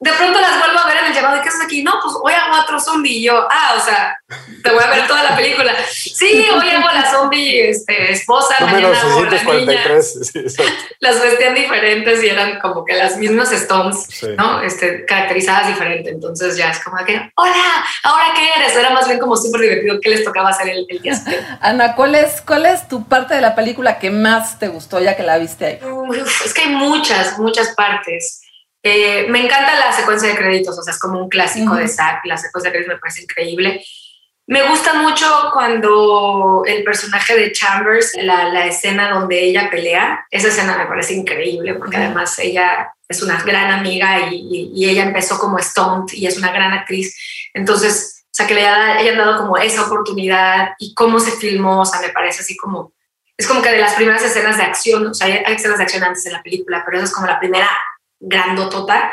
de 0.00 0.12
pronto 0.12 0.40
las 0.40 0.58
vuelvo 0.58 0.78
a 0.78 0.86
ver 0.86 0.96
en 0.98 1.06
el 1.06 1.14
llamado, 1.14 1.38
¿y 1.38 1.42
qué 1.42 1.48
haces 1.48 1.62
aquí? 1.64 1.82
No, 1.82 1.92
pues 2.02 2.14
hoy 2.22 2.32
hago 2.32 2.60
otro 2.62 2.80
zombie. 2.80 3.18
Y 3.18 3.24
yo, 3.24 3.46
ah, 3.50 3.74
o 3.76 3.84
sea, 3.84 4.16
te 4.62 4.70
voy 4.70 4.82
a 4.82 4.88
ver 4.88 5.06
toda 5.06 5.22
la 5.22 5.36
película. 5.36 5.74
Sí, 5.90 6.46
hoy 6.50 6.68
hago 6.70 6.88
la 6.88 7.10
zombie 7.10 7.68
este, 7.70 8.12
esposa, 8.12 8.56
Número 8.60 8.88
mañana 8.90 9.00
hago 9.00 9.24
la 9.24 9.30
niña 9.30 9.82
643. 9.84 10.30
Sí, 10.32 10.62
las 11.00 11.20
vestían 11.20 11.54
diferentes 11.54 12.22
y 12.22 12.28
eran 12.28 12.60
como 12.60 12.84
que 12.84 12.94
las 12.94 13.16
mismas 13.16 13.52
Stones, 13.52 14.06
Sí. 14.08 14.28
¿no? 14.36 14.62
Este, 14.62 15.04
caracterizadas 15.04 15.68
diferente. 15.68 16.10
Entonces 16.10 16.56
ya 16.56 16.70
es 16.70 16.82
como 16.82 17.02
que, 17.04 17.30
hola, 17.36 17.84
¿ahora 18.02 18.26
qué 18.34 18.48
eres? 18.60 18.76
Era 18.76 18.90
más 18.90 19.06
bien 19.06 19.18
como 19.18 19.36
súper 19.36 19.62
divertido 19.62 20.00
que 20.00 20.10
les 20.10 20.24
tocaba 20.24 20.50
hacer 20.50 20.68
el, 20.68 20.86
el 20.88 21.00
día. 21.00 21.14
Ana, 21.60 21.94
¿cuál 21.94 22.14
es, 22.14 22.40
¿cuál 22.42 22.66
es 22.66 22.88
tu 22.88 23.04
parte 23.04 23.34
de 23.34 23.40
la 23.40 23.54
película 23.54 23.98
que 23.98 24.10
más 24.10 24.58
te 24.58 24.68
gustó 24.68 25.00
ya 25.00 25.16
que 25.16 25.22
la 25.22 25.38
viste 25.38 25.66
ahí? 25.66 25.80
Uf, 25.84 26.44
es 26.44 26.54
que 26.54 26.62
hay 26.62 26.70
muchas, 26.70 27.38
muchas 27.38 27.74
partes. 27.74 28.43
Eh, 28.86 29.26
me 29.30 29.42
encanta 29.44 29.78
la 29.78 29.92
secuencia 29.92 30.28
de 30.28 30.36
créditos, 30.36 30.78
o 30.78 30.82
sea, 30.82 30.92
es 30.92 31.00
como 31.00 31.18
un 31.18 31.30
clásico 31.30 31.74
de 31.74 31.88
Zack, 31.88 32.26
la 32.26 32.36
secuencia 32.36 32.70
de 32.70 32.74
créditos 32.74 32.94
me 32.94 33.00
parece 33.00 33.22
increíble. 33.22 33.82
Me 34.46 34.62
gusta 34.68 34.92
mucho 34.94 35.26
cuando 35.54 36.64
el 36.66 36.84
personaje 36.84 37.34
de 37.34 37.50
Chambers, 37.52 38.12
la, 38.20 38.50
la 38.50 38.66
escena 38.66 39.08
donde 39.10 39.42
ella 39.42 39.70
pelea, 39.70 40.26
esa 40.30 40.48
escena 40.48 40.76
me 40.76 40.84
parece 40.84 41.14
increíble 41.14 41.74
porque 41.74 41.96
además 41.96 42.38
ella 42.38 42.92
es 43.08 43.22
una 43.22 43.40
gran 43.42 43.70
amiga 43.72 44.28
y, 44.30 44.34
y- 44.34 44.70
y 44.74 44.90
ella 44.90 45.04
empezó 45.04 45.38
como 45.38 45.58
stunt 45.58 46.12
y 46.12 46.26
es 46.26 46.36
una 46.36 46.52
gran 46.52 46.72
actriz. 46.74 47.16
Entonces, 47.54 48.24
o 48.26 48.34
sea, 48.34 48.46
que 48.46 48.54
le 48.54 48.66
haya- 48.66 48.98
hayan 48.98 49.16
dado 49.16 49.38
como 49.38 49.56
esa 49.56 49.82
oportunidad 49.86 50.70
y 50.78 50.92
cómo 50.92 51.20
se 51.20 51.30
filmó, 51.32 51.80
o 51.80 51.84
sea, 51.86 52.00
me 52.02 52.10
parece 52.10 52.42
así 52.42 52.54
como, 52.54 52.92
es 53.38 53.46
como 53.48 53.62
que 53.62 53.70
de 53.70 53.78
las 53.78 53.94
primeras 53.94 54.22
escenas 54.22 54.58
de 54.58 54.64
acción, 54.64 55.06
o 55.06 55.14
sea, 55.14 55.26
hay 55.28 55.42
hay 55.46 55.54
escenas 55.54 55.78
de 55.78 55.84
acción 55.84 56.04
antes 56.04 56.26
en 56.26 56.32
la 56.34 56.42
película, 56.42 56.82
pero 56.84 56.98
esa 56.98 57.06
es 57.06 57.12
como 57.12 57.26
la 57.26 57.38
primera 57.40 57.70
grandotota 58.26 59.12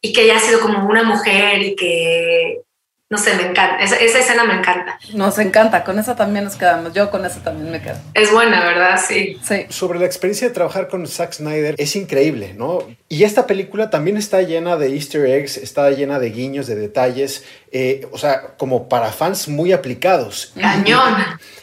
y 0.00 0.12
que 0.12 0.22
ella 0.22 0.36
ha 0.36 0.40
sido 0.40 0.60
como 0.60 0.86
una 0.86 1.02
mujer 1.02 1.62
y 1.62 1.76
que, 1.76 2.60
no 3.08 3.16
sé, 3.16 3.34
me 3.36 3.44
encanta, 3.44 3.78
esa, 3.82 3.96
esa 3.96 4.18
escena 4.18 4.44
me 4.44 4.54
encanta. 4.54 4.98
Nos 5.14 5.38
encanta, 5.38 5.82
con 5.82 5.98
esa 5.98 6.14
también 6.14 6.44
nos 6.44 6.56
quedamos. 6.56 6.92
Yo 6.92 7.10
con 7.10 7.24
esa 7.24 7.42
también 7.42 7.70
me 7.70 7.80
quedo. 7.80 7.96
Es 8.12 8.30
buena, 8.30 8.62
¿verdad? 8.64 9.00
Sí. 9.06 9.38
Sí. 9.42 9.66
Sobre 9.70 9.98
la 9.98 10.04
experiencia 10.04 10.48
de 10.48 10.52
trabajar 10.52 10.88
con 10.88 11.06
Zack 11.06 11.32
Snyder 11.32 11.74
es 11.78 11.96
increíble, 11.96 12.54
¿no? 12.54 12.86
Y 13.08 13.24
esta 13.24 13.46
película 13.46 13.88
también 13.88 14.16
está 14.16 14.42
llena 14.42 14.76
de 14.76 14.94
easter 14.94 15.24
eggs, 15.24 15.56
está 15.56 15.90
llena 15.90 16.18
de 16.18 16.30
guiños, 16.30 16.66
de 16.66 16.74
detalles, 16.74 17.44
eh, 17.72 18.06
o 18.12 18.18
sea, 18.18 18.56
como 18.58 18.90
para 18.90 19.10
fans 19.10 19.48
muy 19.48 19.72
aplicados. 19.72 20.52
Cañón. 20.60 21.14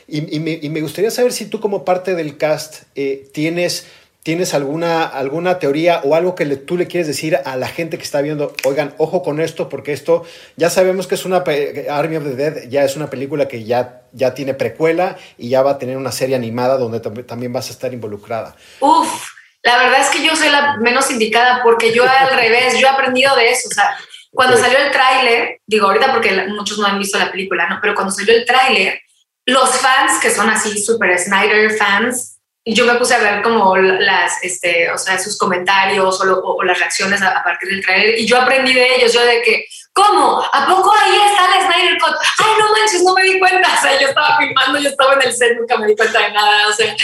Y, 0.07 0.35
y 0.35 0.39
me, 0.39 0.59
y 0.61 0.69
me 0.69 0.81
gustaría 0.81 1.11
saber 1.11 1.31
si 1.31 1.45
tú 1.45 1.59
como 1.59 1.85
parte 1.85 2.15
del 2.15 2.37
cast 2.37 2.83
eh, 2.95 3.29
tienes, 3.33 3.87
tienes 4.23 4.53
alguna, 4.53 5.03
alguna 5.05 5.57
teoría 5.57 6.01
o 6.03 6.13
algo 6.15 6.35
que 6.35 6.45
le- 6.45 6.57
tú 6.57 6.77
le 6.77 6.87
quieres 6.87 7.07
decir 7.07 7.39
a 7.43 7.55
la 7.55 7.67
gente 7.67 7.97
que 7.97 8.03
está 8.03 8.21
viendo, 8.21 8.53
oigan, 8.65 8.93
ojo 8.97 9.23
con 9.23 9.39
esto, 9.41 9.67
porque 9.67 9.93
esto 9.93 10.23
ya 10.57 10.69
sabemos 10.69 11.07
que 11.07 11.15
es 11.15 11.25
una, 11.25 11.43
Army 11.89 12.17
of 12.17 12.23
the 12.25 12.35
Dead 12.35 12.69
ya 12.69 12.83
es 12.83 12.95
una 12.95 13.09
película 13.09 13.47
que 13.47 13.63
ya, 13.63 14.01
ya 14.11 14.33
tiene 14.33 14.53
precuela 14.53 15.17
y 15.37 15.49
ya 15.49 15.63
va 15.63 15.71
a 15.71 15.77
tener 15.79 15.97
una 15.97 16.11
serie 16.11 16.35
animada 16.35 16.77
donde 16.77 17.01
tam- 17.01 17.25
también 17.25 17.51
vas 17.51 17.69
a 17.69 17.71
estar 17.71 17.91
involucrada. 17.93 18.55
Uf, 18.79 19.27
la 19.63 19.77
verdad 19.77 20.01
es 20.01 20.09
que 20.09 20.23
yo 20.23 20.35
soy 20.35 20.49
la 20.49 20.77
menos 20.77 21.09
indicada 21.09 21.61
porque 21.63 21.91
yo 21.93 22.03
al 22.03 22.29
revés, 22.35 22.77
yo 22.79 22.87
he 22.87 22.89
aprendido 22.89 23.35
de 23.35 23.49
eso. 23.51 23.69
O 23.69 23.73
sea, 23.73 23.95
cuando 24.31 24.55
salió 24.57 24.77
el 24.77 24.91
tráiler, 24.91 25.59
digo 25.65 25.87
ahorita 25.87 26.13
porque 26.13 26.45
muchos 26.47 26.77
no 26.77 26.85
han 26.85 26.99
visto 26.99 27.17
la 27.17 27.31
película, 27.31 27.67
¿no? 27.67 27.79
Pero 27.81 27.95
cuando 27.95 28.11
salió 28.13 28.33
el 28.35 28.45
tráiler, 28.45 28.99
los 29.47 29.69
fans 29.77 30.19
que 30.21 30.29
son 30.29 30.47
así 30.49 30.79
super 30.81 31.17
Snyder 31.19 31.71
fans, 31.75 32.37
y 32.63 32.75
yo 32.75 32.85
me 32.85 32.95
puse 32.95 33.15
a 33.15 33.19
ver 33.19 33.41
como 33.41 33.75
las, 33.75 34.43
este, 34.43 34.91
o 34.91 34.97
sea, 34.97 35.17
sus 35.17 35.37
comentarios 35.37 36.21
o, 36.21 36.25
lo- 36.25 36.39
o- 36.39 36.57
o 36.57 36.63
las 36.63 36.77
reacciones 36.79 37.21
a, 37.21 37.29
a 37.39 37.43
partir 37.43 37.69
del 37.69 37.83
tráiler 37.83 38.19
y 38.19 38.27
yo 38.27 38.39
aprendí 38.39 38.71
de 38.73 38.95
ellos, 38.97 39.11
yo 39.13 39.21
de 39.25 39.41
que, 39.41 39.65
¿cómo? 39.93 40.43
¿A 40.53 40.67
poco 40.67 40.93
ahí 40.95 41.15
está 41.15 41.57
el 41.57 41.65
Snyder 41.65 41.97
Cut? 41.99 42.15
Ay, 42.37 42.53
no 42.59 42.71
manches, 42.71 43.03
no 43.03 43.13
me 43.15 43.23
di 43.23 43.39
cuenta, 43.39 43.67
o 43.77 43.81
sea, 43.81 43.99
yo 43.99 44.07
estaba 44.09 44.37
filmando, 44.37 44.79
yo 44.79 44.89
estaba 44.89 45.13
en 45.15 45.21
el 45.23 45.33
set, 45.33 45.57
nunca 45.59 45.77
me 45.77 45.87
di 45.87 45.95
cuenta 45.95 46.19
de 46.19 46.31
nada, 46.31 46.67
o 46.67 46.73
sea, 46.73 46.95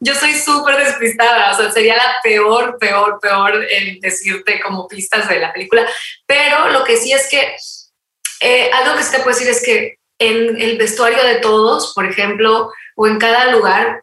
yo 0.00 0.14
soy 0.16 0.34
súper 0.34 0.76
despistada, 0.84 1.52
o 1.52 1.56
sea, 1.56 1.70
sería 1.70 1.94
la 1.96 2.16
peor, 2.22 2.76
peor, 2.80 3.18
peor 3.22 3.64
en 3.70 4.00
decirte 4.00 4.60
como 4.60 4.88
pistas 4.88 5.28
de 5.28 5.38
la 5.38 5.52
película, 5.52 5.86
pero 6.26 6.70
lo 6.70 6.82
que 6.82 6.96
sí 6.96 7.12
es 7.12 7.28
que 7.30 7.54
eh, 8.40 8.68
algo 8.74 8.96
que 8.96 9.02
sí 9.04 9.12
te 9.12 9.18
puedo 9.20 9.36
decir 9.36 9.48
es 9.48 9.62
que 9.64 9.94
en 10.18 10.60
el 10.60 10.76
vestuario 10.76 11.22
de 11.24 11.36
todos, 11.36 11.92
por 11.94 12.04
ejemplo, 12.04 12.72
o 12.96 13.06
en 13.06 13.18
cada 13.18 13.46
lugar, 13.52 14.02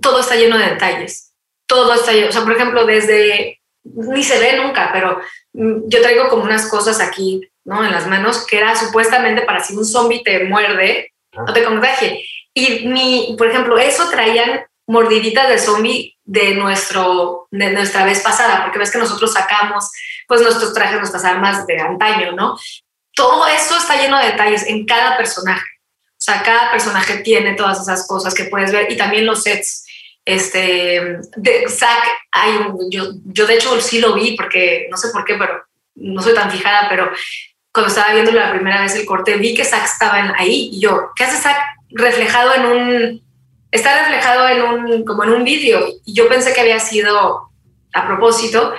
todo 0.00 0.20
está 0.20 0.36
lleno 0.36 0.58
de 0.58 0.70
detalles, 0.70 1.32
todo 1.66 1.94
está 1.94 2.12
lleno, 2.12 2.28
o 2.28 2.32
sea, 2.32 2.42
por 2.42 2.52
ejemplo, 2.52 2.86
desde, 2.86 3.60
ni 3.84 4.22
se 4.22 4.38
ve 4.38 4.56
nunca, 4.56 4.90
pero 4.92 5.20
mm, 5.52 5.88
yo 5.88 6.00
traigo 6.02 6.28
como 6.28 6.44
unas 6.44 6.68
cosas 6.68 7.00
aquí, 7.00 7.48
¿no? 7.64 7.84
En 7.84 7.92
las 7.92 8.06
manos, 8.06 8.46
que 8.46 8.58
era 8.58 8.74
supuestamente 8.76 9.42
para 9.42 9.62
si 9.62 9.74
un 9.76 9.84
zombie 9.84 10.22
te 10.22 10.44
muerde, 10.44 11.12
no 11.32 11.52
te 11.52 11.64
contagie. 11.64 12.24
Y 12.54 12.88
mi, 12.88 13.34
por 13.36 13.48
ejemplo, 13.48 13.78
eso 13.78 14.08
traían 14.10 14.66
mordiditas 14.86 15.48
de 15.48 15.58
zombie 15.58 16.18
de, 16.24 16.54
nuestro, 16.54 17.46
de 17.50 17.70
nuestra 17.70 18.04
vez 18.04 18.20
pasada, 18.20 18.62
porque 18.62 18.78
ves 18.78 18.90
que 18.90 18.98
nosotros 18.98 19.32
sacamos 19.32 19.90
pues 20.26 20.40
nuestros 20.40 20.72
trajes, 20.74 20.98
nuestras 20.98 21.24
armas 21.24 21.66
de 21.66 21.78
antaño, 21.78 22.32
¿no? 22.32 22.58
Todo 23.14 23.46
eso 23.46 23.76
está 23.76 24.00
lleno 24.00 24.18
de 24.18 24.26
detalles 24.26 24.66
en 24.66 24.86
cada 24.86 25.16
personaje. 25.16 25.66
O 26.10 26.20
sea, 26.20 26.42
cada 26.42 26.70
personaje 26.70 27.18
tiene 27.18 27.54
todas 27.54 27.80
esas 27.80 28.06
cosas 28.06 28.34
que 28.34 28.44
puedes 28.44 28.72
ver 28.72 28.90
y 28.90 28.96
también 28.96 29.24
los 29.24 29.42
sets. 29.42 29.86
Este, 30.28 31.20
de 31.36 31.68
Zack, 31.70 32.02
hay 32.32 32.50
un- 32.58 32.90
yo, 32.90 33.04
yo 33.24 33.46
de 33.46 33.54
hecho 33.54 33.80
sí 33.80 33.98
lo 33.98 34.12
vi 34.14 34.36
porque 34.36 34.86
no 34.90 34.98
sé 34.98 35.08
por 35.08 35.24
qué, 35.24 35.36
pero 35.36 35.62
no 35.94 36.20
soy 36.20 36.34
tan 36.34 36.50
fijada, 36.50 36.86
pero 36.90 37.10
cuando 37.72 37.88
estaba 37.88 38.12
viendo 38.12 38.30
la 38.32 38.50
primera 38.52 38.82
vez 38.82 38.94
el 38.94 39.06
corte, 39.06 39.38
vi 39.38 39.54
que 39.54 39.64
Zack 39.64 39.86
estaba 39.86 40.34
ahí 40.36 40.68
y 40.72 40.80
yo, 40.80 41.10
¿qué 41.16 41.24
hace 41.24 41.40
Zack 41.40 41.56
reflejado 41.90 42.54
en 42.54 42.66
un, 42.66 43.22
está 43.70 44.00
reflejado 44.00 44.48
en 44.48 44.62
un, 44.62 45.04
como 45.06 45.24
en 45.24 45.30
un 45.30 45.44
vídeo? 45.44 45.86
Y 46.04 46.12
yo 46.12 46.28
pensé 46.28 46.52
que 46.52 46.60
había 46.60 46.78
sido 46.78 47.50
a 47.94 48.06
propósito 48.06 48.74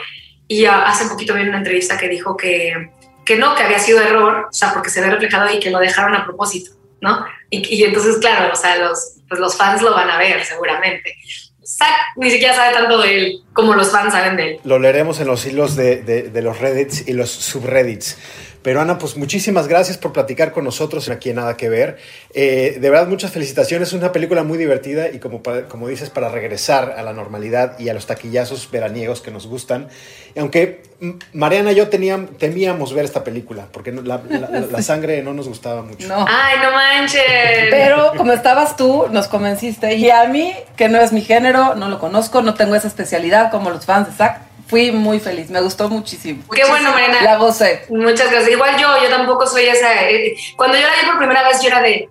y 0.48 0.66
hace 0.66 1.10
poquito 1.10 1.34
vi 1.34 1.42
una 1.42 1.58
entrevista 1.58 1.98
que 1.98 2.10
dijo 2.10 2.38
que, 2.38 2.92
que 3.26 3.38
no, 3.38 3.56
que 3.56 3.64
había 3.64 3.80
sido 3.80 4.02
error, 4.02 4.46
o 4.52 4.54
sea, 4.54 4.72
porque 4.72 4.92
se 4.92 5.02
ve 5.02 5.10
reflejado 5.10 5.52
y 5.52 5.60
que 5.60 5.72
lo 5.72 5.80
dejaron 5.80 6.14
a 6.16 6.26
propósito, 6.26 6.72
¿no? 7.02 7.26
Y, 7.50 7.76
y 7.76 7.84
entonces, 7.84 8.18
claro, 8.18 8.52
o 8.54 8.56
sea, 8.56 8.78
los, 8.78 9.16
pues 9.28 9.40
los 9.40 9.56
fans 9.56 9.82
lo 9.82 9.94
van 9.94 10.10
a 10.10 10.18
ver 10.18 10.44
seguramente. 10.46 11.16
Zack 11.64 11.96
ni 12.18 12.32
siquiera 12.32 12.56
sabe 12.56 12.74
tanto 12.74 13.00
de 13.00 13.16
él 13.18 13.42
como 13.54 13.76
los 13.76 13.92
fans 13.92 14.14
saben 14.14 14.36
de 14.38 14.44
él. 14.54 14.60
Lo 14.64 14.80
leeremos 14.80 15.20
en 15.20 15.28
los 15.28 15.46
hilos 15.46 15.76
de, 15.76 15.98
de- 15.98 16.24
de 16.24 16.42
los 16.42 16.60
Reddits 16.60 17.08
y 17.08 17.14
los 17.14 17.30
subreddits. 17.30 18.18
Pero 18.62 18.82
Ana, 18.82 18.98
pues 18.98 19.16
muchísimas 19.16 19.68
gracias 19.70 19.98
por 19.98 20.12
platicar 20.12 20.52
con 20.52 20.66
nosotros 20.66 21.08
aquí 21.10 21.30
en 21.30 21.38
Nada 21.38 21.56
que 21.56 21.70
Ver. 21.70 21.98
Eh, 22.34 22.78
de 22.82 22.90
verdad, 22.90 23.08
muchas 23.08 23.32
felicitaciones. 23.32 23.88
Es 23.88 23.94
una 23.94 24.12
película 24.12 24.44
muy 24.44 24.58
divertida 24.58 25.10
y 25.10 25.20
como, 25.20 25.42
para- 25.42 25.68
como 25.70 25.88
dices, 25.88 26.10
para 26.10 26.28
regresar 26.28 26.96
a 26.98 27.02
la 27.04 27.14
normalidad 27.14 27.80
y 27.80 27.88
a 27.88 27.94
los 27.94 28.06
taquillazos 28.06 28.70
veraniegos 28.70 29.22
que 29.22 29.32
nos 29.32 29.48
gustan. 29.48 29.88
Y 30.36 30.40
aunque 30.40 30.84
Mariana 31.32 31.72
y 31.72 31.76
yo 31.76 31.90
teníam- 31.90 32.28
temíamos 32.38 32.94
ver 32.94 33.06
esta 33.06 33.24
película, 33.24 33.68
porque 33.72 33.94
la- 33.94 34.20
la- 34.30 34.50
la 34.70 34.82
sangre 34.84 35.24
no 35.24 35.34
nos 35.34 35.48
gustaba 35.48 35.82
mucho. 35.82 36.08
No. 36.10 36.26
¡Ay, 36.28 36.58
no 36.62 36.72
manches! 36.72 37.22
Pero 37.70 38.12
como 38.18 38.34
estabas 38.34 38.76
tú, 38.76 39.06
nos 39.10 39.30
convenciste. 39.30 39.96
Y 39.96 40.10
a 40.10 40.26
mí, 40.26 40.54
que 40.76 40.90
no 40.90 41.00
es 41.00 41.14
mi 41.14 41.22
género, 41.22 41.76
no 41.76 41.88
lo 41.88 41.98
conozco, 42.00 42.42
no 42.42 42.56
tengo 42.56 42.76
esa 42.76 42.90
especialidad 42.90 43.52
como 43.52 43.70
los 43.70 43.86
fans 43.86 44.08
de 44.10 44.14
Zack, 44.16 44.42
fui 44.70 44.92
muy 44.92 45.20
feliz. 45.20 45.50
Me 45.50 45.60
gustó 45.62 45.90
muchísimo. 45.90 46.44
Qué 46.54 46.64
bueno, 46.66 46.92
Mariana. 46.92 47.22
La 47.24 47.36
gocé. 47.38 47.86
Muchas 47.90 48.30
gracias. 48.32 48.52
Igual 48.52 48.78
yo, 48.78 48.88
yo 49.04 49.10
tampoco 49.10 49.46
soy 49.48 49.64
esa. 49.66 50.10
eh, 50.10 50.36
cuando 50.56 50.78
yo 50.78 50.84
la 50.88 50.94
vi 51.02 51.08
por 51.08 51.18
primera 51.18 51.44
vez, 51.48 51.62
yo 51.62 51.68
era 51.68 51.82
de. 51.82 52.08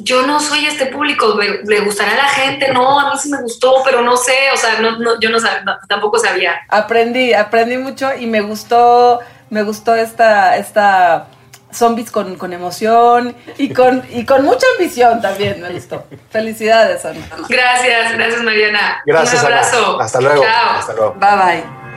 Yo 0.00 0.22
no 0.22 0.38
soy 0.38 0.64
este 0.64 0.86
público, 0.86 1.34
me- 1.34 1.58
le 1.64 1.80
gustará 1.80 2.12
a 2.12 2.16
la 2.16 2.28
gente, 2.28 2.72
no, 2.72 3.00
a 3.00 3.10
mí 3.12 3.18
sí 3.20 3.28
me 3.30 3.42
gustó, 3.42 3.82
pero 3.84 4.00
no 4.00 4.16
sé, 4.16 4.32
o 4.54 4.56
sea, 4.56 4.78
no, 4.80 4.96
no, 4.96 5.18
yo 5.18 5.28
no, 5.28 5.38
tampoco 5.88 6.20
sabía. 6.20 6.54
Aprendí, 6.68 7.34
aprendí 7.34 7.78
mucho 7.78 8.08
y 8.14 8.26
me 8.28 8.40
gustó, 8.40 9.18
me 9.50 9.64
gustó 9.64 9.96
esta, 9.96 10.56
esta 10.56 11.26
zombies 11.72 12.12
con, 12.12 12.36
con 12.36 12.52
emoción 12.52 13.34
y 13.58 13.74
con, 13.74 14.04
y 14.10 14.24
con 14.24 14.44
mucha 14.44 14.64
ambición 14.76 15.20
también, 15.20 15.60
me 15.60 15.70
gustó. 15.70 16.06
Felicidades, 16.30 17.04
Ana. 17.04 17.26
Gracias, 17.48 18.12
gracias 18.12 18.42
Mariana. 18.44 19.02
Gracias, 19.04 19.42
Un 19.42 19.46
Ana. 19.48 19.56
abrazo. 19.56 20.00
Hasta 20.00 20.20
luego. 20.20 20.44
Chao. 20.44 20.78
Hasta 20.78 20.92
luego. 20.92 21.14
Bye 21.18 21.28
bye. 21.36 21.87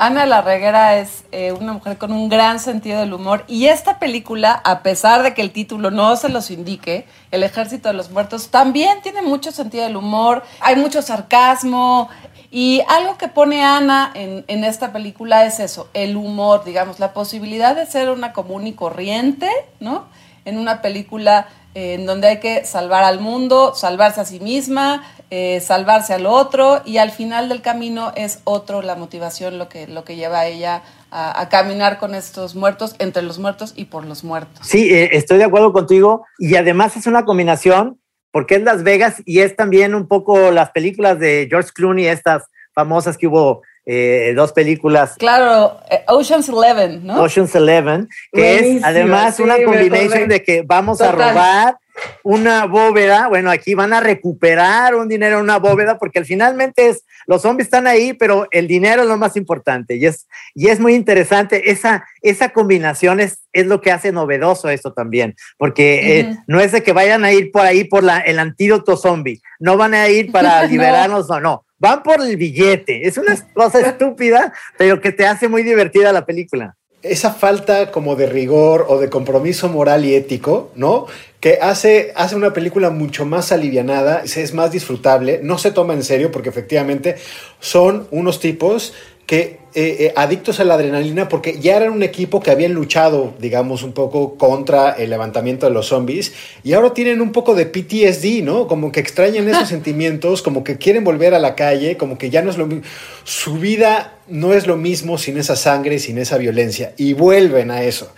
Ana 0.00 0.26
la 0.26 0.42
Reguera 0.42 0.96
es 0.96 1.24
eh, 1.32 1.50
una 1.50 1.72
mujer 1.72 1.98
con 1.98 2.12
un 2.12 2.28
gran 2.28 2.60
sentido 2.60 3.00
del 3.00 3.12
humor 3.12 3.44
y 3.48 3.66
esta 3.66 3.98
película, 3.98 4.52
a 4.52 4.84
pesar 4.84 5.24
de 5.24 5.34
que 5.34 5.42
el 5.42 5.50
título 5.50 5.90
no 5.90 6.14
se 6.14 6.28
los 6.28 6.52
indique, 6.52 7.04
El 7.32 7.42
Ejército 7.42 7.88
de 7.88 7.94
los 7.94 8.08
Muertos, 8.12 8.50
también 8.50 9.02
tiene 9.02 9.22
mucho 9.22 9.50
sentido 9.50 9.82
del 9.82 9.96
humor, 9.96 10.44
hay 10.60 10.76
mucho 10.76 11.02
sarcasmo 11.02 12.08
y 12.48 12.80
algo 12.86 13.18
que 13.18 13.26
pone 13.26 13.64
Ana 13.64 14.12
en, 14.14 14.62
esta 14.62 14.92
película 14.92 15.44
es 15.44 15.58
eso, 15.58 15.88
el 15.94 16.16
humor, 16.16 16.62
digamos, 16.64 17.00
la 17.00 17.12
posibilidad 17.12 17.74
de 17.74 17.84
ser 17.84 18.10
una 18.10 18.32
común 18.32 18.68
y 18.68 18.74
corriente, 18.74 19.50
¿no? 19.80 20.06
En 20.44 20.58
una 20.58 20.80
película 20.80 21.48
eh, 21.74 21.94
en 21.94 22.06
donde 22.06 22.28
hay 22.28 22.38
que 22.38 22.64
salvar 22.64 23.02
al 23.02 23.18
mundo, 23.18 23.74
salvarse 23.74 24.20
a 24.20 24.24
sí 24.24 24.38
misma, 24.38 25.02
eh, 25.30 25.60
salvarse 25.60 26.14
al 26.14 26.26
otro 26.26 26.80
y 26.84 26.98
al 26.98 27.10
final 27.10 27.48
del 27.48 27.60
camino 27.60 28.12
es 28.16 28.40
otro 28.44 28.82
la 28.82 28.94
motivación 28.94 29.58
lo 29.58 29.68
que, 29.68 29.86
lo 29.86 30.04
que 30.04 30.16
lleva 30.16 30.40
a 30.40 30.46
ella 30.46 30.82
a, 31.10 31.40
a 31.40 31.48
caminar 31.48 31.98
con 31.98 32.14
estos 32.14 32.54
muertos, 32.54 32.96
entre 32.98 33.22
los 33.22 33.38
muertos 33.38 33.72
y 33.76 33.86
por 33.86 34.04
los 34.04 34.24
muertos. 34.24 34.66
Sí, 34.66 34.92
eh, 34.92 35.10
estoy 35.12 35.38
de 35.38 35.44
acuerdo 35.44 35.72
contigo 35.72 36.24
y 36.38 36.56
además 36.56 36.96
es 36.96 37.06
una 37.06 37.24
combinación 37.24 38.00
porque 38.30 38.56
es 38.56 38.62
Las 38.62 38.82
Vegas 38.82 39.22
y 39.24 39.40
es 39.40 39.56
también 39.56 39.94
un 39.94 40.06
poco 40.06 40.50
las 40.50 40.70
películas 40.70 41.18
de 41.18 41.46
George 41.48 41.70
Clooney, 41.74 42.06
estas 42.06 42.44
famosas 42.74 43.16
que 43.18 43.26
hubo, 43.26 43.62
eh, 43.90 44.34
dos 44.36 44.52
películas, 44.52 45.14
Claro, 45.16 45.80
eh, 45.90 46.04
Ocean's 46.08 46.50
Eleven, 46.50 47.06
¿no? 47.06 47.22
Ocean's 47.22 47.54
Eleven, 47.54 48.06
que 48.30 48.76
es 48.76 48.84
además 48.84 49.36
sí, 49.36 49.42
una 49.42 49.56
combinación 49.64 50.28
de 50.28 50.42
que 50.42 50.60
vamos 50.60 51.00
a 51.00 51.10
robar 51.10 51.78
una 52.22 52.66
bóveda, 52.66 53.28
bueno, 53.28 53.50
aquí 53.50 53.74
van 53.74 53.92
a 53.92 54.00
recuperar 54.00 54.94
un 54.94 55.08
dinero 55.08 55.36
en 55.38 55.44
una 55.44 55.58
bóveda 55.58 55.98
porque 55.98 56.18
al 56.18 56.24
finalmente 56.24 56.88
es, 56.88 57.04
los 57.26 57.42
zombies 57.42 57.66
están 57.66 57.86
ahí, 57.86 58.12
pero 58.12 58.46
el 58.50 58.66
dinero 58.66 59.02
es 59.02 59.08
lo 59.08 59.16
más 59.16 59.36
importante 59.36 59.96
y 59.96 60.06
es, 60.06 60.26
y 60.54 60.68
es 60.68 60.80
muy 60.80 60.94
interesante, 60.94 61.70
esa, 61.70 62.06
esa 62.22 62.50
combinación 62.50 63.20
es, 63.20 63.40
es 63.52 63.66
lo 63.66 63.80
que 63.80 63.92
hace 63.92 64.12
novedoso 64.12 64.68
esto 64.68 64.92
también, 64.92 65.34
porque 65.56 66.20
eh, 66.20 66.36
no 66.46 66.60
es 66.60 66.72
de 66.72 66.82
que 66.82 66.92
vayan 66.92 67.24
a 67.24 67.32
ir 67.32 67.50
por 67.50 67.62
ahí 67.62 67.84
por 67.84 68.02
la, 68.02 68.18
el 68.20 68.38
antídoto 68.38 68.96
zombie, 68.96 69.40
no 69.58 69.76
van 69.76 69.94
a 69.94 70.08
ir 70.08 70.32
para 70.32 70.62
No. 70.68 70.68
liberarnos, 70.68 71.28
no, 71.28 71.40
no, 71.40 71.64
van 71.78 72.02
por 72.02 72.20
el 72.20 72.36
billete, 72.36 73.06
es 73.06 73.18
una 73.18 73.36
cosa 73.54 73.80
estúpida, 73.86 74.52
pero 74.76 75.00
que 75.00 75.12
te 75.12 75.26
hace 75.26 75.48
muy 75.48 75.62
divertida 75.62 76.12
la 76.12 76.24
película. 76.26 76.77
Esa 77.02 77.32
falta 77.32 77.90
como 77.92 78.16
de 78.16 78.26
rigor 78.26 78.86
o 78.88 78.98
de 78.98 79.08
compromiso 79.08 79.68
moral 79.68 80.04
y 80.04 80.14
ético, 80.14 80.70
¿no? 80.74 81.06
Que 81.40 81.58
hace, 81.62 82.12
hace 82.16 82.34
una 82.34 82.52
película 82.52 82.90
mucho 82.90 83.24
más 83.24 83.52
alivianada, 83.52 84.22
es 84.24 84.54
más 84.54 84.72
disfrutable, 84.72 85.40
no 85.42 85.58
se 85.58 85.70
toma 85.70 85.94
en 85.94 86.02
serio 86.02 86.32
porque 86.32 86.48
efectivamente 86.48 87.16
son 87.60 88.08
unos 88.10 88.40
tipos 88.40 88.94
que 89.28 89.60
eh, 89.74 89.96
eh, 90.06 90.12
adictos 90.16 90.58
a 90.58 90.64
la 90.64 90.72
adrenalina 90.72 91.28
porque 91.28 91.60
ya 91.60 91.76
eran 91.76 91.92
un 91.92 92.02
equipo 92.02 92.40
que 92.40 92.50
habían 92.50 92.72
luchado, 92.72 93.34
digamos, 93.38 93.82
un 93.82 93.92
poco 93.92 94.38
contra 94.38 94.92
el 94.92 95.10
levantamiento 95.10 95.66
de 95.66 95.72
los 95.72 95.88
zombies 95.88 96.32
y 96.64 96.72
ahora 96.72 96.94
tienen 96.94 97.20
un 97.20 97.30
poco 97.30 97.54
de 97.54 97.66
PTSD, 97.66 98.42
¿no? 98.42 98.66
Como 98.66 98.90
que 98.90 99.00
extrañan 99.00 99.46
esos 99.46 99.68
sentimientos, 99.74 100.40
como 100.40 100.64
que 100.64 100.78
quieren 100.78 101.04
volver 101.04 101.34
a 101.34 101.38
la 101.38 101.54
calle, 101.56 101.98
como 101.98 102.16
que 102.16 102.30
ya 102.30 102.40
no 102.40 102.48
es 102.48 102.56
lo 102.56 102.66
mismo. 102.66 102.84
Su 103.24 103.58
vida 103.58 104.14
no 104.28 104.54
es 104.54 104.66
lo 104.66 104.78
mismo 104.78 105.18
sin 105.18 105.36
esa 105.36 105.56
sangre, 105.56 105.98
sin 105.98 106.16
esa 106.16 106.38
violencia 106.38 106.94
y 106.96 107.12
vuelven 107.12 107.70
a 107.70 107.82
eso. 107.82 108.10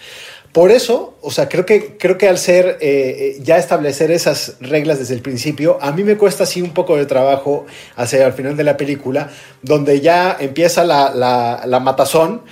Por 0.53 0.73
eso, 0.73 1.15
o 1.23 1.31
sea, 1.31 1.49
creo 1.49 1.65
que, 1.65 1.97
creo 1.97 2.19
que 2.19 2.29
al 2.29 2.37
ser 2.37 2.79
eh, 2.81 3.37
eh, 3.37 3.39
ya 3.41 3.57
establecer 3.57 4.11
esas 4.11 4.57
reglas 4.61 4.99
desde 4.99 5.15
el 5.15 5.23
principio, 5.23 5.79
a 5.81 5.93
mí 5.93 6.03
me 6.03 6.17
cuesta 6.17 6.43
así 6.43 6.61
un 6.61 6.71
poco 6.71 6.97
de 6.97 7.07
trabajo 7.07 7.67
hacia 7.95 8.27
el 8.27 8.33
final 8.33 8.57
de 8.57 8.65
la 8.65 8.77
película, 8.77 9.31
donde 9.63 10.01
ya 10.01 10.37
empieza 10.41 10.85
la, 10.85 11.15
la, 11.15 11.63
la 11.67 11.79
matazón. 11.79 12.43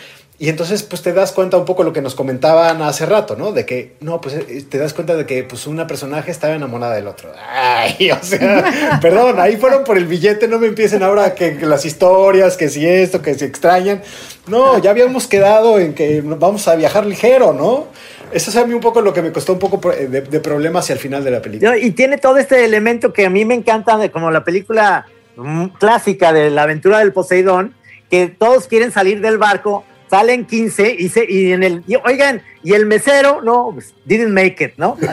Y 0.41 0.49
entonces, 0.49 0.85
pues 0.85 1.03
te 1.03 1.13
das 1.13 1.33
cuenta 1.33 1.57
un 1.57 1.65
poco 1.65 1.83
lo 1.83 1.93
que 1.93 2.01
nos 2.01 2.15
comentaban 2.15 2.81
hace 2.83 3.07
rato, 3.07 3.35
¿no? 3.35 3.51
De 3.51 3.67
que, 3.67 3.97
no, 3.99 4.21
pues 4.21 4.37
eh, 4.37 4.65
te 4.69 4.79
das 4.79 4.95
cuenta 4.95 5.17
de 5.17 5.27
que 5.27 5.43
pues 5.43 5.67
una 5.67 5.89
personaje 5.89 6.31
estaba 6.31 6.55
enamorada 6.55 6.95
del 6.95 7.09
otro. 7.09 7.33
Ay, 7.51 8.11
o 8.13 8.23
sea, 8.23 8.99
perdón, 9.03 9.41
ahí 9.41 9.57
fueron 9.57 9.83
por 9.83 9.99
el 9.99 10.07
billete, 10.07 10.47
no 10.47 10.61
me 10.61 10.69
empiecen 10.69 11.03
ahora 11.03 11.35
que, 11.35 11.57
que 11.57 11.67
las 11.67 11.85
historias, 11.85 12.57
que 12.57 12.69
si 12.69 12.87
esto, 12.87 13.21
que 13.21 13.35
se 13.35 13.47
extrañan. 13.47 14.01
No, 14.47 14.79
ya 14.79 14.91
habíamos 14.91 15.27
quedado 15.27 15.81
en 15.81 15.93
que 15.93 16.23
vamos 16.23 16.69
a 16.69 16.77
viajar 16.77 17.05
ligero, 17.05 17.53
¿no? 17.53 17.89
Eso 18.31 18.51
es 18.51 18.57
a 18.57 18.65
mí 18.65 18.75
un 18.75 18.81
poco 18.81 19.01
lo 19.01 19.13
que 19.13 19.23
me 19.23 19.33
costó 19.33 19.55
un 19.55 19.59
poco 19.59 19.91
de, 19.91 20.21
de 20.21 20.41
problema 20.41 20.79
hacia 20.79 20.93
el 20.93 21.01
final 21.01 21.25
de 21.25 21.33
la 21.33 21.43
película. 21.43 21.77
Y 21.77 21.91
tiene 21.93 22.17
todo 22.17 22.37
este 22.37 22.65
elemento 22.65 23.13
que 23.13 23.27
a 23.27 23.31
mí 23.31 23.45
me 23.45 23.55
encanta, 23.55 23.99
de 23.99 24.13
como 24.13 24.31
la 24.31 24.45
película 24.45 25.07
mm, 25.35 25.67
clásica 25.81 26.33
de 26.33 26.51
la 26.51 26.63
aventura 26.63 27.01
del 27.01 27.13
Poseidón, 27.13 27.75
que 28.09 28.29
todos 28.29 28.69
quieren 28.69 28.93
salir 28.93 29.21
del 29.21 29.39
barco, 29.39 29.85
salen 30.11 30.45
15 30.47 30.97
y, 30.99 31.09
se, 31.09 31.25
y 31.31 31.53
en 31.53 31.63
el, 31.63 31.83
y, 31.87 31.97
oigan, 31.97 32.43
y 32.63 32.73
el 32.75 32.87
mesero, 32.87 33.41
no, 33.43 33.71
pues, 33.75 33.95
didn't 34.05 34.31
make 34.33 34.63
it, 34.65 34.73
¿no? 34.77 34.97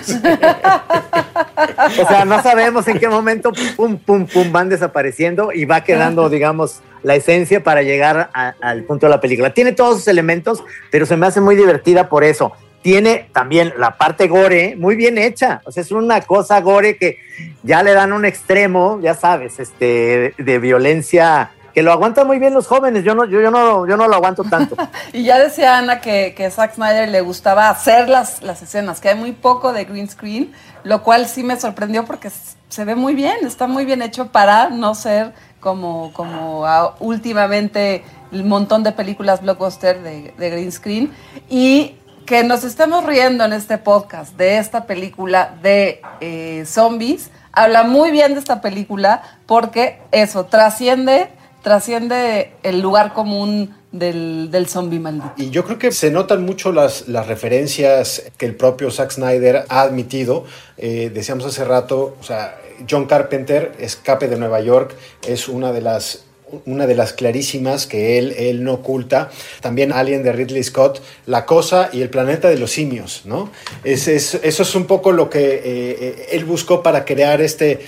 o 2.01 2.07
sea, 2.07 2.25
no 2.25 2.41
sabemos 2.41 2.87
en 2.87 2.99
qué 2.99 3.07
momento, 3.07 3.51
pum, 3.75 3.97
pum, 3.97 4.25
pum, 4.27 4.51
van 4.51 4.69
desapareciendo 4.69 5.51
y 5.51 5.65
va 5.65 5.83
quedando, 5.83 6.29
digamos, 6.29 6.81
la 7.03 7.15
esencia 7.15 7.63
para 7.63 7.81
llegar 7.83 8.29
a- 8.33 8.55
al 8.61 8.83
punto 8.83 9.05
de 9.05 9.11
la 9.11 9.21
película. 9.21 9.53
Tiene 9.53 9.71
todos 9.73 9.97
sus 9.99 10.07
elementos, 10.07 10.63
pero 10.91 11.05
se 11.05 11.17
me 11.17 11.27
hace 11.27 11.41
muy 11.41 11.55
divertida 11.55 12.09
por 12.09 12.23
eso. 12.23 12.51
Tiene 12.81 13.29
también 13.33 13.73
la 13.77 13.97
parte 13.97 14.27
gore 14.27 14.75
muy 14.77 14.95
bien 14.95 15.17
hecha. 15.17 15.61
O 15.65 15.71
sea, 15.71 15.81
es 15.81 15.91
una 15.91 16.21
cosa 16.21 16.61
gore 16.61 16.97
que 16.97 17.17
ya 17.63 17.81
le 17.81 17.93
dan 17.93 18.13
un 18.13 18.25
extremo, 18.25 18.99
ya 19.01 19.15
sabes, 19.15 19.59
este, 19.59 20.33
de, 20.37 20.43
de 20.43 20.59
violencia 20.59 21.51
que 21.75 21.83
lo 21.83 21.91
aguantan 21.91 22.25
muy 22.25 22.39
bien 22.39 22.53
los 22.53 22.67
jóvenes. 22.67 23.03
Yo 23.03 23.15
no, 23.15 23.25
yo, 23.25 23.51
no, 23.51 23.85
yo 23.85 23.97
no 23.97 24.07
lo 24.07 24.15
aguanto 24.15 24.45
tanto. 24.45 24.77
Y 25.13 25.23
ya 25.23 25.37
decía 25.37 25.77
Ana 25.77 25.99
que, 25.99 26.33
que 26.35 26.49
Zack 26.49 26.75
Snyder 26.75 27.09
le 27.09 27.19
gustaba 27.19 27.69
hacer 27.69 28.07
las, 28.07 28.41
las 28.41 28.61
escenas, 28.61 29.01
que 29.01 29.09
hay 29.09 29.15
muy 29.15 29.33
poco 29.33 29.73
de 29.73 29.83
green 29.83 30.09
screen, 30.09 30.53
lo 30.83 31.03
cual 31.03 31.27
sí 31.27 31.43
me 31.43 31.59
sorprendió 31.59 32.05
porque 32.05 32.31
se 32.69 32.85
ve 32.85 32.95
muy 32.95 33.13
bien, 33.13 33.45
está 33.45 33.67
muy 33.67 33.83
bien 33.83 34.01
hecho 34.01 34.31
para 34.31 34.69
no 34.69 34.95
ser 34.95 35.33
como, 35.59 36.13
como 36.13 36.65
ah, 36.65 36.95
últimamente 36.99 38.05
el 38.31 38.45
montón 38.45 38.83
de 38.83 38.93
películas 38.93 39.41
blockbuster 39.41 40.01
de, 40.01 40.33
de 40.37 40.49
green 40.49 40.71
screen. 40.71 41.11
Y 41.49 41.97
que 42.25 42.43
nos 42.43 42.63
estemos 42.63 43.05
riendo 43.05 43.43
en 43.43 43.51
este 43.51 43.77
podcast 43.77 44.35
de 44.37 44.57
esta 44.57 44.85
película 44.85 45.55
de 45.61 46.01
eh, 46.21 46.63
zombies, 46.65 47.29
habla 47.51 47.83
muy 47.83 48.11
bien 48.11 48.33
de 48.33 48.39
esta 48.39 48.61
película 48.61 49.21
porque 49.45 49.99
eso 50.11 50.45
trasciende, 50.45 51.29
trasciende 51.65 52.51
el 52.61 52.79
lugar 52.79 53.11
común 53.13 53.75
del, 53.91 54.49
del 54.51 54.67
zombie 54.67 54.99
maldito. 54.99 55.33
Y 55.35 55.49
yo 55.49 55.65
creo 55.65 55.79
que 55.79 55.91
se 55.91 56.11
notan 56.11 56.45
mucho 56.45 56.71
las, 56.71 57.07
las 57.07 57.25
referencias 57.27 58.21
que 58.37 58.45
el 58.45 58.53
propio 58.55 58.91
Zack 58.91 59.09
Snyder 59.11 59.65
ha 59.67 59.81
admitido. 59.81 60.45
Eh, 60.77 61.09
decíamos 61.11 61.43
hace 61.45 61.65
rato, 61.65 62.15
o 62.21 62.23
sea, 62.23 62.55
John 62.87 63.07
Carpenter, 63.07 63.71
Escape 63.79 64.27
de 64.27 64.37
Nueva 64.37 64.61
York, 64.61 64.93
es 65.27 65.47
una 65.47 65.71
de 65.71 65.81
las 65.81 66.21
una 66.65 66.85
de 66.85 66.93
las 66.93 67.11
clarísimas 67.11 67.87
que 67.87 68.19
él, 68.19 68.33
él 68.37 68.63
no 68.63 68.73
oculta. 68.73 69.31
También 69.61 69.91
Alien 69.91 70.21
de 70.21 70.31
Ridley 70.31 70.63
Scott, 70.63 71.01
La 71.25 71.43
Cosa 71.47 71.89
y 71.91 72.01
el 72.03 72.09
Planeta 72.11 72.47
de 72.49 72.57
los 72.59 72.69
Simios, 72.71 73.23
¿no? 73.25 73.49
Es, 73.83 74.07
es- 74.07 74.35
eso 74.35 74.61
es 74.61 74.75
un 74.75 74.85
poco 74.85 75.11
lo 75.11 75.27
que 75.31 75.39
eh, 75.55 75.61
eh, 75.65 76.27
él 76.33 76.45
buscó 76.45 76.83
para 76.83 77.03
crear 77.03 77.41
este, 77.41 77.79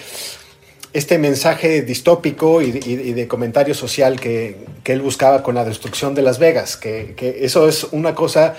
este 0.93 1.17
mensaje 1.17 1.81
distópico 1.81 2.61
y, 2.61 2.79
y- 2.85 3.09
y 3.09 3.13
de 3.13 3.27
comentario 3.27 3.73
social 3.73 4.19
que, 4.19 4.57
que 4.83 4.93
él 4.93 5.01
buscaba 5.01 5.43
con 5.43 5.55
la 5.55 5.63
destrucción 5.65 6.15
de 6.15 6.21
Las 6.21 6.39
Vegas, 6.39 6.77
que, 6.77 7.13
que 7.15 7.39
eso 7.45 7.67
es 7.67 7.85
una 7.91 8.15
cosa 8.15 8.55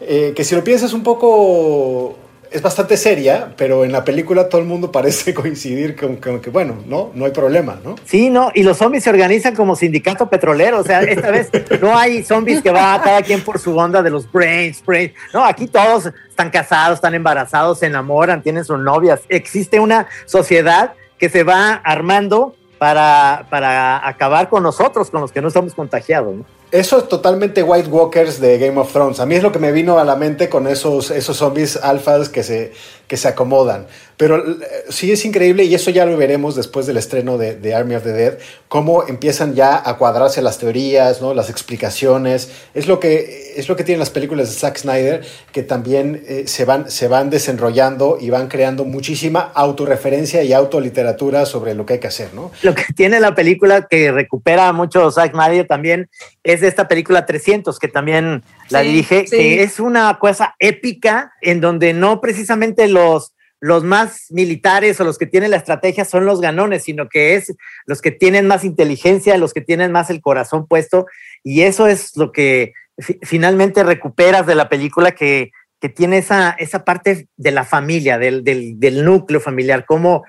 eh, 0.00 0.32
que 0.34 0.44
si 0.44 0.54
lo 0.54 0.62
piensas 0.64 0.92
un 0.92 1.02
poco 1.02 2.18
es 2.50 2.62
bastante 2.62 2.96
seria, 2.96 3.52
pero 3.56 3.84
en 3.84 3.90
la 3.92 4.04
película 4.04 4.48
todo 4.48 4.60
el 4.60 4.66
mundo 4.68 4.92
parece 4.92 5.34
coincidir 5.42 5.96
con, 5.96 6.16
con 6.16 6.40
que, 6.40 6.48
bueno, 6.50 6.76
no, 6.86 7.10
no 7.14 7.24
hay 7.24 7.32
problema, 7.32 7.78
¿no? 7.82 7.96
Sí, 8.04 8.30
no, 8.30 8.50
y 8.54 8.62
los 8.62 8.78
zombies 8.78 9.02
se 9.04 9.10
organizan 9.10 9.54
como 9.56 9.74
sindicato 9.74 10.30
petrolero, 10.30 10.78
o 10.78 10.84
sea, 10.84 11.02
esta 11.02 11.30
vez 11.30 11.50
no 11.82 11.98
hay 11.98 12.22
zombies 12.22 12.62
que 12.62 12.70
va 12.70 13.00
cada 13.02 13.20
quien 13.22 13.40
por 13.42 13.58
su 13.58 13.76
onda 13.76 14.00
de 14.02 14.10
los 14.10 14.30
brains, 14.30 14.82
brains. 14.86 15.12
No, 15.34 15.44
aquí 15.44 15.66
todos 15.66 16.10
están 16.28 16.50
casados, 16.50 16.96
están 16.98 17.14
embarazados, 17.14 17.80
se 17.80 17.86
enamoran, 17.86 18.42
tienen 18.42 18.64
sus 18.64 18.78
novias. 18.78 19.20
Existe 19.28 19.80
una 19.80 20.06
sociedad 20.24 20.92
que 21.18 21.28
se 21.28 21.42
va 21.42 21.74
armando 21.74 22.54
para, 22.78 23.46
para 23.50 24.06
acabar 24.06 24.48
con 24.48 24.62
nosotros, 24.62 25.10
con 25.10 25.20
los 25.20 25.32
que 25.32 25.40
no 25.40 25.48
estamos 25.48 25.74
contagiados. 25.74 26.34
¿no? 26.34 26.44
Eso 26.72 26.98
es 26.98 27.08
totalmente 27.08 27.62
White 27.62 27.88
Walkers 27.88 28.40
de 28.40 28.58
Game 28.58 28.78
of 28.78 28.92
Thrones. 28.92 29.20
A 29.20 29.26
mí 29.26 29.36
es 29.36 29.42
lo 29.42 29.52
que 29.52 29.58
me 29.58 29.70
vino 29.70 29.98
a 29.98 30.04
la 30.04 30.16
mente 30.16 30.48
con 30.48 30.66
esos, 30.66 31.10
esos 31.10 31.36
zombies 31.36 31.76
alfas 31.76 32.28
que 32.28 32.42
se, 32.42 32.72
que 33.06 33.16
se 33.16 33.28
acomodan. 33.28 33.86
Pero 34.16 34.38
eh, 34.38 34.84
sí 34.88 35.12
es 35.12 35.24
increíble, 35.24 35.64
y 35.64 35.74
eso 35.74 35.90
ya 35.90 36.06
lo 36.06 36.16
veremos 36.16 36.56
después 36.56 36.86
del 36.86 36.96
estreno 36.96 37.36
de, 37.36 37.74
Army 37.74 37.94
of 37.94 38.02
the 38.02 38.12
Dead, 38.12 38.38
cómo 38.68 39.06
empiezan 39.06 39.54
ya 39.54 39.80
a 39.84 39.98
cuadrarse 39.98 40.40
las 40.40 40.58
teorías, 40.58 41.20
¿no? 41.20 41.34
las 41.34 41.50
explicaciones. 41.50 42.50
Es 42.74 42.86
lo 42.86 42.98
que, 42.98 43.52
es 43.56 43.68
lo 43.68 43.76
que 43.76 43.84
tienen 43.84 44.00
las 44.00 44.10
películas 44.10 44.48
de 44.48 44.54
Zack 44.54 44.78
Snyder, 44.78 45.24
que 45.52 45.62
también 45.62 46.24
eh, 46.26 46.44
se, 46.46 46.64
van, 46.64 46.90
se 46.90 47.08
van 47.08 47.28
desenrollando 47.28 48.16
y 48.20 48.30
van 48.30 48.48
creando 48.48 48.84
muchísima 48.84 49.52
autorreferencia 49.54 50.42
y 50.42 50.52
autoliteratura 50.52 51.44
sobre 51.44 51.74
lo 51.74 51.84
que 51.84 51.94
hay 51.94 52.00
que 52.00 52.08
hacer. 52.08 52.32
¿no? 52.32 52.50
Lo 52.62 52.74
que 52.74 52.84
tiene 52.94 53.20
la 53.20 53.34
película 53.34 53.86
que 53.88 54.10
recupera 54.12 54.72
mucho 54.72 55.10
Zack 55.10 55.32
Snyder 55.32 55.66
también 55.66 56.08
es 56.42 56.62
de 56.62 56.68
esta 56.68 56.88
película 56.88 57.26
300, 57.26 57.78
que 57.78 57.88
también 57.88 58.42
la 58.70 58.80
Sí, 58.82 58.86
dirige, 58.88 59.26
sí. 59.26 59.36
que 59.36 59.62
es 59.62 59.80
una 59.80 60.18
cosa 60.18 60.54
épica 60.58 61.32
en 61.40 61.60
donde 61.60 61.92
no 61.92 62.20
precisamente 62.20 62.88
los, 62.88 63.34
los 63.60 63.84
más 63.84 64.26
militares 64.30 65.00
o 65.00 65.04
los 65.04 65.18
que 65.18 65.26
tienen 65.26 65.50
la 65.50 65.56
estrategia 65.56 66.04
son 66.04 66.24
los 66.26 66.40
ganones, 66.40 66.84
sino 66.84 67.08
que 67.08 67.34
es 67.36 67.54
los 67.86 68.02
que 68.02 68.10
tienen 68.10 68.46
más 68.46 68.64
inteligencia, 68.64 69.36
los 69.38 69.52
que 69.54 69.60
tienen 69.60 69.92
más 69.92 70.10
el 70.10 70.20
corazón 70.20 70.66
puesto, 70.66 71.06
y 71.42 71.62
eso 71.62 71.86
es 71.86 72.16
lo 72.16 72.32
que 72.32 72.72
fi- 72.98 73.18
finalmente 73.22 73.82
recuperas 73.82 74.46
de 74.46 74.54
la 74.54 74.68
película 74.68 75.12
que, 75.12 75.50
que 75.80 75.88
tiene 75.88 76.18
esa, 76.18 76.50
esa 76.58 76.84
parte 76.84 77.28
de 77.36 77.50
la 77.50 77.64
familia, 77.64 78.18
del, 78.18 78.42
del, 78.44 78.78
del 78.80 79.04
núcleo 79.04 79.40
familiar, 79.40 79.84
como 79.86 80.24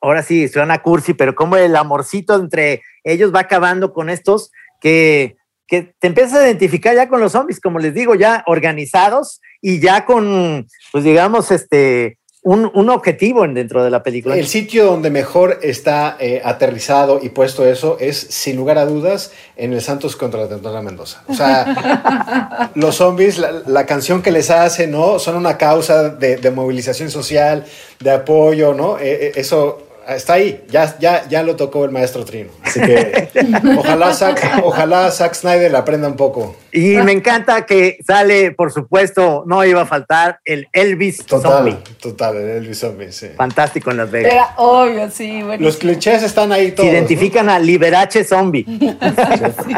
ahora 0.00 0.22
sí, 0.22 0.48
suena 0.48 0.82
cursi, 0.82 1.14
pero 1.14 1.34
como 1.34 1.56
el 1.56 1.74
amorcito 1.76 2.34
entre 2.36 2.82
ellos 3.04 3.34
va 3.34 3.40
acabando 3.40 3.92
con 3.92 4.10
estos 4.10 4.50
que, 4.80 5.36
que 5.66 5.94
te 5.98 6.06
empiezas 6.08 6.34
a 6.40 6.46
identificar 6.46 6.94
ya 6.94 7.08
con 7.08 7.20
los 7.20 7.32
zombies, 7.32 7.60
como 7.60 7.78
les 7.78 7.94
digo, 7.94 8.14
ya 8.14 8.42
organizados 8.46 9.40
y 9.60 9.80
ya 9.80 10.04
con, 10.04 10.66
pues 10.92 11.04
digamos, 11.04 11.50
este, 11.50 12.18
un, 12.42 12.70
un 12.74 12.90
objetivo 12.90 13.46
en- 13.46 13.54
dentro 13.54 13.82
de 13.82 13.90
la 13.90 14.02
película. 14.02 14.36
El 14.36 14.46
sitio 14.46 14.84
donde 14.84 15.08
mejor 15.08 15.60
está 15.62 16.18
eh, 16.20 16.42
aterrizado 16.44 17.18
y 17.22 17.30
puesto 17.30 17.66
eso 17.66 17.96
es, 17.98 18.18
sin 18.18 18.56
lugar 18.56 18.76
a 18.76 18.84
dudas, 18.84 19.32
en 19.56 19.72
el 19.72 19.80
Santos 19.80 20.14
contra 20.16 20.44
la 20.44 20.54
Antonio 20.54 20.82
Mendoza. 20.82 21.22
O 21.26 21.32
sea, 21.34 22.70
los 22.74 22.96
zombies, 22.96 23.38
la, 23.38 23.50
la 23.66 23.86
canción 23.86 24.20
que 24.20 24.30
les 24.30 24.50
hace, 24.50 24.86
¿no? 24.86 25.18
Son 25.18 25.36
una 25.36 25.56
causa 25.56 26.10
de, 26.10 26.36
de 26.36 26.50
movilización 26.50 27.10
social, 27.10 27.64
de 28.00 28.10
apoyo, 28.10 28.74
¿no? 28.74 28.98
Eh, 28.98 29.28
eh, 29.28 29.32
eso 29.36 29.83
está 30.08 30.34
ahí, 30.34 30.64
ya, 30.70 30.96
ya, 30.98 31.26
ya 31.28 31.42
lo 31.42 31.56
tocó 31.56 31.84
el 31.84 31.90
maestro 31.90 32.24
Trino. 32.24 32.50
Así 32.62 32.80
que 32.80 33.28
ojalá 33.78 34.12
Zack, 34.14 34.60
ojalá 34.62 35.10
Zack 35.10 35.34
Snyder 35.34 35.70
le 35.70 35.78
aprenda 35.78 36.08
un 36.08 36.16
poco. 36.16 36.56
Y 36.72 36.96
me 36.96 37.12
encanta 37.12 37.66
que 37.66 37.98
sale, 38.06 38.50
por 38.50 38.72
supuesto, 38.72 39.44
no 39.46 39.64
iba 39.64 39.82
a 39.82 39.86
faltar 39.86 40.40
el 40.44 40.68
Elvis 40.72 41.24
Total, 41.24 41.52
Zombie. 41.52 41.78
total, 42.00 42.36
el 42.36 42.50
Elvis 42.50 42.80
Zombie, 42.80 43.12
sí. 43.12 43.28
Fantástico 43.36 43.90
en 43.92 43.98
Las 43.98 44.10
Vegas. 44.10 44.32
Era 44.32 44.54
obvio, 44.56 45.10
sí, 45.10 45.42
bueno. 45.42 45.64
Los 45.64 45.76
clichés 45.76 46.22
están 46.22 46.50
ahí 46.52 46.66
Se 46.66 46.72
todos. 46.72 46.88
¿no? 46.88 46.92
identifican 46.94 47.48
a 47.48 47.58
Liberace 47.58 48.24
Zombie. 48.24 48.66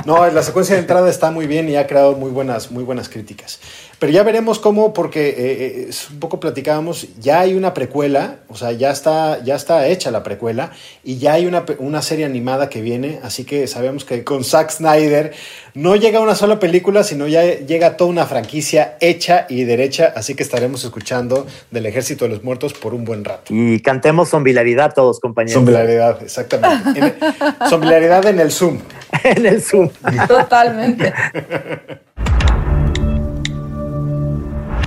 No, 0.04 0.26
la 0.30 0.42
secuencia 0.42 0.74
de 0.74 0.80
entrada 0.82 1.08
está 1.10 1.30
muy 1.30 1.46
bien 1.46 1.68
y 1.68 1.76
ha 1.76 1.86
creado 1.86 2.14
muy 2.14 2.30
buenas, 2.30 2.70
muy 2.70 2.84
buenas 2.84 3.08
críticas. 3.08 3.60
Pero 3.98 4.12
ya 4.12 4.22
veremos 4.22 4.58
cómo, 4.58 4.92
porque 4.92 5.30
eh, 5.30 5.34
eh, 5.38 5.86
es 5.88 6.10
un 6.10 6.20
poco 6.20 6.38
platicábamos, 6.38 7.06
ya 7.18 7.40
hay 7.40 7.54
una 7.54 7.72
precuela, 7.72 8.36
o 8.48 8.54
sea, 8.54 8.72
ya 8.72 8.90
está, 8.90 9.42
ya 9.42 9.54
está 9.54 9.86
hecha 9.88 10.10
la 10.10 10.22
precuela 10.22 10.72
y 11.02 11.16
ya 11.16 11.32
hay 11.32 11.46
una, 11.46 11.64
una 11.78 12.02
serie 12.02 12.26
animada 12.26 12.68
que 12.68 12.82
viene, 12.82 13.20
así 13.22 13.44
que 13.44 13.66
sabemos 13.66 14.04
que 14.04 14.22
con 14.22 14.44
Zack 14.44 14.70
Snyder 14.70 15.32
no 15.72 15.96
llega 15.96 16.20
una 16.20 16.34
sola 16.34 16.58
película, 16.60 17.04
sino 17.04 17.26
ya 17.26 17.42
llega 17.60 17.96
toda 17.96 18.10
una 18.10 18.26
franquicia 18.26 18.98
hecha 19.00 19.46
y 19.48 19.64
derecha, 19.64 20.12
así 20.14 20.34
que 20.34 20.42
estaremos 20.42 20.84
escuchando 20.84 21.46
del 21.70 21.86
Ejército 21.86 22.26
de 22.26 22.32
los 22.32 22.44
Muertos 22.44 22.74
por 22.74 22.92
un 22.92 23.04
buen 23.06 23.24
rato. 23.24 23.44
Y 23.48 23.80
cantemos 23.80 24.28
zombilaridad 24.28 24.92
todos, 24.94 25.20
compañeros. 25.20 25.54
Zombilaridad, 25.54 26.22
exactamente. 26.22 27.00
En- 27.00 27.68
zombilaridad 27.70 28.26
en 28.26 28.40
el 28.40 28.52
Zoom. 28.52 28.78
en 29.24 29.46
el 29.46 29.62
Zoom. 29.62 29.88
Totalmente. 30.28 31.14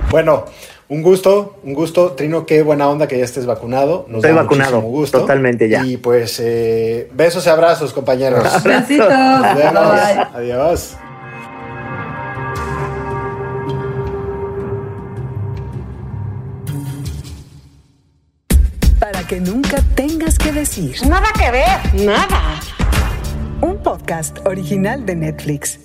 Bueno, 0.09 0.45
un 0.87 1.03
gusto, 1.03 1.59
un 1.63 1.73
gusto. 1.73 2.13
Trino, 2.13 2.45
qué 2.45 2.63
buena 2.63 2.89
onda 2.89 3.07
que 3.07 3.17
ya 3.17 3.23
estés 3.25 3.45
vacunado. 3.45 4.05
Nos 4.07 4.17
Estoy 4.17 4.35
da 4.35 4.41
vacunado, 4.41 4.81
gusto. 4.81 5.19
totalmente 5.19 5.69
ya. 5.69 5.85
Y 5.85 5.97
pues 5.97 6.39
eh, 6.39 7.09
besos 7.13 7.45
y 7.45 7.49
abrazos, 7.49 7.93
compañeros. 7.93 8.43
Bye. 8.63 8.99
Adiós. 10.33 10.95
Para 18.99 19.23
que 19.25 19.39
nunca 19.39 19.77
tengas 19.95 20.37
que 20.37 20.51
decir. 20.51 20.95
Nada 21.07 21.27
que 21.37 21.51
ver. 21.51 22.05
Nada. 22.05 22.59
Un 23.61 23.77
podcast 23.81 24.37
original 24.45 25.05
de 25.05 25.15
Netflix. 25.15 25.79